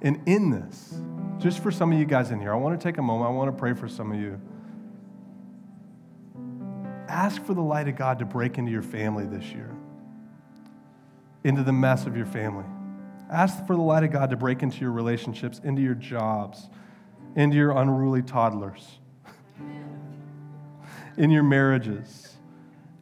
And 0.00 0.22
in 0.26 0.50
this, 0.50 0.94
just 1.38 1.62
for 1.62 1.70
some 1.70 1.92
of 1.92 1.98
you 1.98 2.04
guys 2.04 2.30
in 2.30 2.40
here, 2.40 2.52
I 2.52 2.56
want 2.56 2.80
to 2.80 2.82
take 2.82 2.98
a 2.98 3.02
moment. 3.02 3.28
I 3.28 3.32
want 3.32 3.50
to 3.50 3.58
pray 3.58 3.74
for 3.74 3.88
some 3.88 4.12
of 4.12 4.20
you. 4.20 4.40
Ask 7.08 7.42
for 7.44 7.54
the 7.54 7.62
light 7.62 7.88
of 7.88 7.96
God 7.96 8.18
to 8.18 8.26
break 8.26 8.58
into 8.58 8.70
your 8.70 8.82
family 8.82 9.24
this 9.24 9.44
year, 9.46 9.74
into 11.42 11.62
the 11.62 11.72
mess 11.72 12.06
of 12.06 12.16
your 12.16 12.26
family. 12.26 12.66
Ask 13.30 13.66
for 13.66 13.74
the 13.74 13.82
light 13.82 14.04
of 14.04 14.10
God 14.10 14.30
to 14.30 14.36
break 14.36 14.62
into 14.62 14.80
your 14.80 14.92
relationships, 14.92 15.60
into 15.64 15.82
your 15.82 15.94
jobs, 15.94 16.68
into 17.34 17.56
your 17.56 17.72
unruly 17.72 18.22
toddlers, 18.22 18.98
in 21.16 21.30
your 21.30 21.42
marriages. 21.42 22.36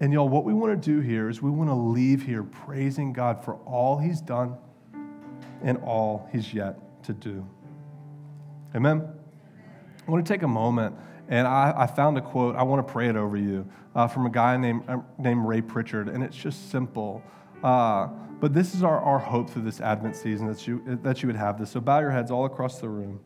And 0.00 0.12
y'all, 0.12 0.28
what 0.28 0.44
we 0.44 0.52
want 0.52 0.80
to 0.80 0.94
do 0.94 1.00
here 1.00 1.28
is 1.28 1.42
we 1.42 1.50
want 1.50 1.70
to 1.70 1.74
leave 1.74 2.22
here 2.22 2.42
praising 2.42 3.12
God 3.12 3.44
for 3.44 3.54
all 3.64 3.98
He's 3.98 4.20
done 4.20 4.56
and 5.62 5.78
all 5.78 6.28
He's 6.32 6.52
yet 6.52 6.78
to 7.04 7.12
do. 7.12 7.46
Amen? 8.74 9.08
I 10.06 10.10
want 10.10 10.24
to 10.24 10.32
take 10.32 10.42
a 10.42 10.48
moment 10.48 10.94
and 11.28 11.46
I, 11.46 11.74
I, 11.76 11.86
found 11.86 12.18
a 12.18 12.20
quote, 12.20 12.56
I 12.56 12.62
want 12.62 12.86
to 12.86 12.92
pray 12.92 13.08
it 13.08 13.16
over 13.16 13.36
you, 13.36 13.68
uh, 13.94 14.06
from 14.06 14.26
a 14.26 14.30
guy 14.30 14.56
named, 14.56 14.84
uh, 14.88 14.98
named 15.18 15.46
Ray 15.46 15.60
Pritchard, 15.60 16.08
and 16.08 16.22
it's 16.22 16.36
just 16.36 16.70
simple. 16.70 17.22
Uh, 17.62 18.08
but 18.38 18.52
this 18.52 18.74
is 18.74 18.82
our, 18.82 19.00
our 19.00 19.18
hope 19.18 19.50
through 19.50 19.62
this 19.62 19.80
Advent 19.80 20.14
season 20.14 20.46
that 20.46 20.66
you, 20.66 20.98
that 21.02 21.22
you 21.22 21.26
would 21.26 21.36
have 21.36 21.58
this. 21.58 21.70
So 21.70 21.80
bow 21.80 22.00
your 22.00 22.10
heads 22.10 22.30
all 22.30 22.44
across 22.44 22.80
the 22.80 22.88
room. 22.88 23.20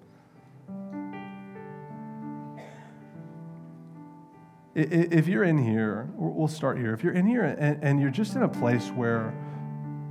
If 4.75 5.27
you're 5.27 5.45
in 5.45 5.59
here, 5.59 6.09
we'll 6.15 6.49
start 6.49 6.79
here. 6.79 6.95
If 6.95 7.03
you're 7.03 7.13
in 7.13 7.27
here 7.27 7.43
and, 7.43 7.83
and 7.83 8.01
you're 8.01 8.11
just 8.11 8.37
in 8.37 8.45
a 8.45 8.49
place 8.49 8.89
where 8.91 9.35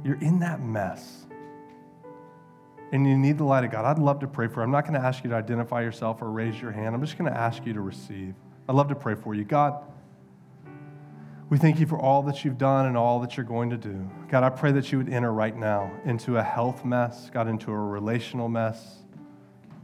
you're 0.03 0.19
in 0.19 0.39
that 0.39 0.61
mess, 0.61 1.25
and 2.91 3.07
you 3.07 3.17
need 3.17 3.37
the 3.37 3.43
light 3.43 3.63
of 3.63 3.71
God, 3.71 3.85
I'd 3.85 3.99
love 3.99 4.19
to 4.21 4.27
pray 4.27 4.47
for 4.47 4.61
you. 4.61 4.63
I'm 4.63 4.71
not 4.71 4.85
going 4.87 4.99
to 4.99 5.05
ask 5.05 5.23
you 5.23 5.29
to 5.29 5.35
identify 5.35 5.81
yourself 5.81 6.21
or 6.21 6.31
raise 6.31 6.59
your 6.59 6.71
hand. 6.71 6.95
I'm 6.95 7.01
just 7.01 7.17
going 7.17 7.31
to 7.31 7.37
ask 7.37 7.65
you 7.65 7.73
to 7.73 7.81
receive. 7.81 8.33
I'd 8.67 8.75
love 8.75 8.89
to 8.89 8.95
pray 8.95 9.15
for 9.15 9.33
you. 9.35 9.43
God, 9.43 9.83
we 11.49 11.57
thank 11.57 11.79
you 11.79 11.87
for 11.87 11.99
all 11.99 12.21
that 12.23 12.43
you've 12.45 12.57
done 12.57 12.85
and 12.85 12.95
all 12.95 13.19
that 13.21 13.37
you're 13.37 13.45
going 13.45 13.69
to 13.71 13.77
do. 13.77 14.09
God, 14.29 14.43
I 14.43 14.49
pray 14.49 14.71
that 14.71 14.91
you 14.91 14.97
would 14.99 15.09
enter 15.09 15.33
right 15.33 15.55
now 15.55 15.91
into 16.05 16.37
a 16.37 16.43
health 16.43 16.85
mess, 16.85 17.29
God, 17.33 17.47
into 17.47 17.71
a 17.71 17.77
relational 17.77 18.47
mess, 18.47 18.99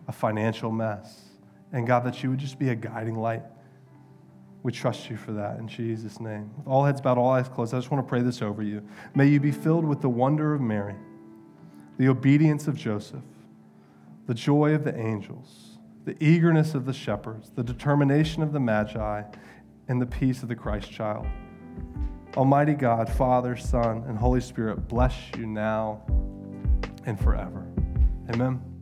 a 0.08 0.12
financial 0.12 0.72
mess, 0.72 1.24
and 1.72 1.88
God, 1.88 2.04
that 2.06 2.22
you 2.24 2.30
would 2.30 2.40
just 2.40 2.60
be 2.60 2.70
a 2.70 2.76
guiding 2.76 3.16
light. 3.16 3.44
We 4.62 4.72
trust 4.72 5.10
you 5.10 5.18
for 5.18 5.32
that 5.34 5.60
in 5.60 5.68
Jesus' 5.68 6.20
name. 6.20 6.52
With 6.58 6.68
all 6.68 6.86
heads 6.86 7.02
bowed, 7.02 7.20
all 7.20 7.30
eyes 7.30 7.48
closed, 7.48 7.74
I 7.74 7.78
just 7.78 7.92
want 7.92 8.04
to 8.04 8.10
pray 8.10 8.22
this 8.22 8.42
over 8.42 8.64
you. 8.64 8.88
May 9.14 9.28
you 9.28 9.40
be 9.40 9.52
filled 9.52 9.86
with 9.86 10.02
the 10.02 10.10
wonder 10.10 10.56
of 10.56 10.62
Mary 10.62 10.96
the 11.98 12.08
obedience 12.08 12.68
of 12.68 12.76
Joseph, 12.76 13.24
the 14.28 14.34
joy 14.34 14.74
of 14.74 14.84
the 14.84 14.98
angels, 14.98 15.78
the 16.06 16.22
eagerness 16.24 16.76
of 16.76 16.86
the 16.86 16.94
shepherds, 16.94 17.52
the 17.56 17.64
determination 17.64 18.44
of 18.44 18.52
the 18.52 18.60
magi, 18.60 19.24
and 19.88 20.02
the 20.02 20.06
peace 20.06 20.44
of 20.44 20.50
the 20.50 20.56
Christ 20.56 20.92
child. 20.92 21.26
Almighty 22.36 22.74
God, 22.74 23.10
Father, 23.10 23.56
Son, 23.56 24.04
and 24.08 24.18
Holy 24.18 24.42
Spirit, 24.42 24.88
bless 24.88 25.16
you 25.38 25.46
now 25.46 26.02
and 27.06 27.20
forever. 27.20 27.66
Amen. 28.30 28.75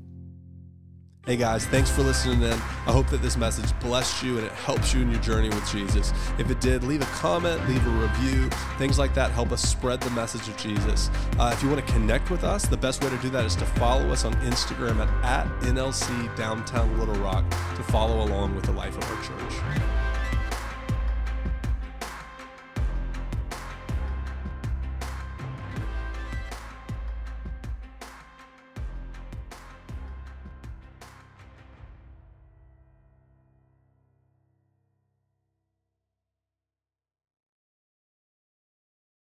Hey 1.25 1.37
guys, 1.37 1.65
thanks 1.65 1.89
for 1.89 2.01
listening 2.01 2.41
in. 2.41 2.51
I 2.51 2.91
hope 2.91 3.07
that 3.07 3.21
this 3.21 3.37
message 3.37 3.71
blessed 3.79 4.23
you 4.23 4.39
and 4.39 4.45
it 4.45 4.51
helps 4.51 4.93
you 4.93 5.01
in 5.01 5.09
your 5.09 5.21
journey 5.21 5.47
with 5.47 5.65
Jesus. 5.71 6.11
If 6.37 6.51
it 6.51 6.59
did, 6.59 6.83
leave 6.83 7.01
a 7.01 7.05
comment, 7.05 7.65
leave 7.69 7.87
a 7.87 7.89
review. 7.91 8.49
Things 8.77 8.99
like 8.99 9.13
that 9.13 9.31
help 9.31 9.53
us 9.53 9.61
spread 9.61 10.01
the 10.01 10.09
message 10.09 10.49
of 10.49 10.57
Jesus. 10.57 11.09
Uh, 11.39 11.49
if 11.53 11.63
you 11.63 11.69
want 11.69 11.87
to 11.87 11.93
connect 11.93 12.29
with 12.29 12.43
us, 12.43 12.65
the 12.65 12.75
best 12.75 13.01
way 13.01 13.09
to 13.09 13.17
do 13.19 13.29
that 13.29 13.45
is 13.45 13.55
to 13.55 13.65
follow 13.65 14.09
us 14.09 14.25
on 14.25 14.33
Instagram 14.41 14.99
at, 14.99 15.23
at 15.23 15.61
NLC 15.61 16.35
Downtown 16.35 16.99
Little 16.99 17.15
Rock 17.15 17.49
to 17.49 17.83
follow 17.83 18.25
along 18.25 18.53
with 18.53 18.65
the 18.65 18.73
life 18.73 18.97
of 18.97 19.09
our 19.09 19.23
church. 19.23 20.12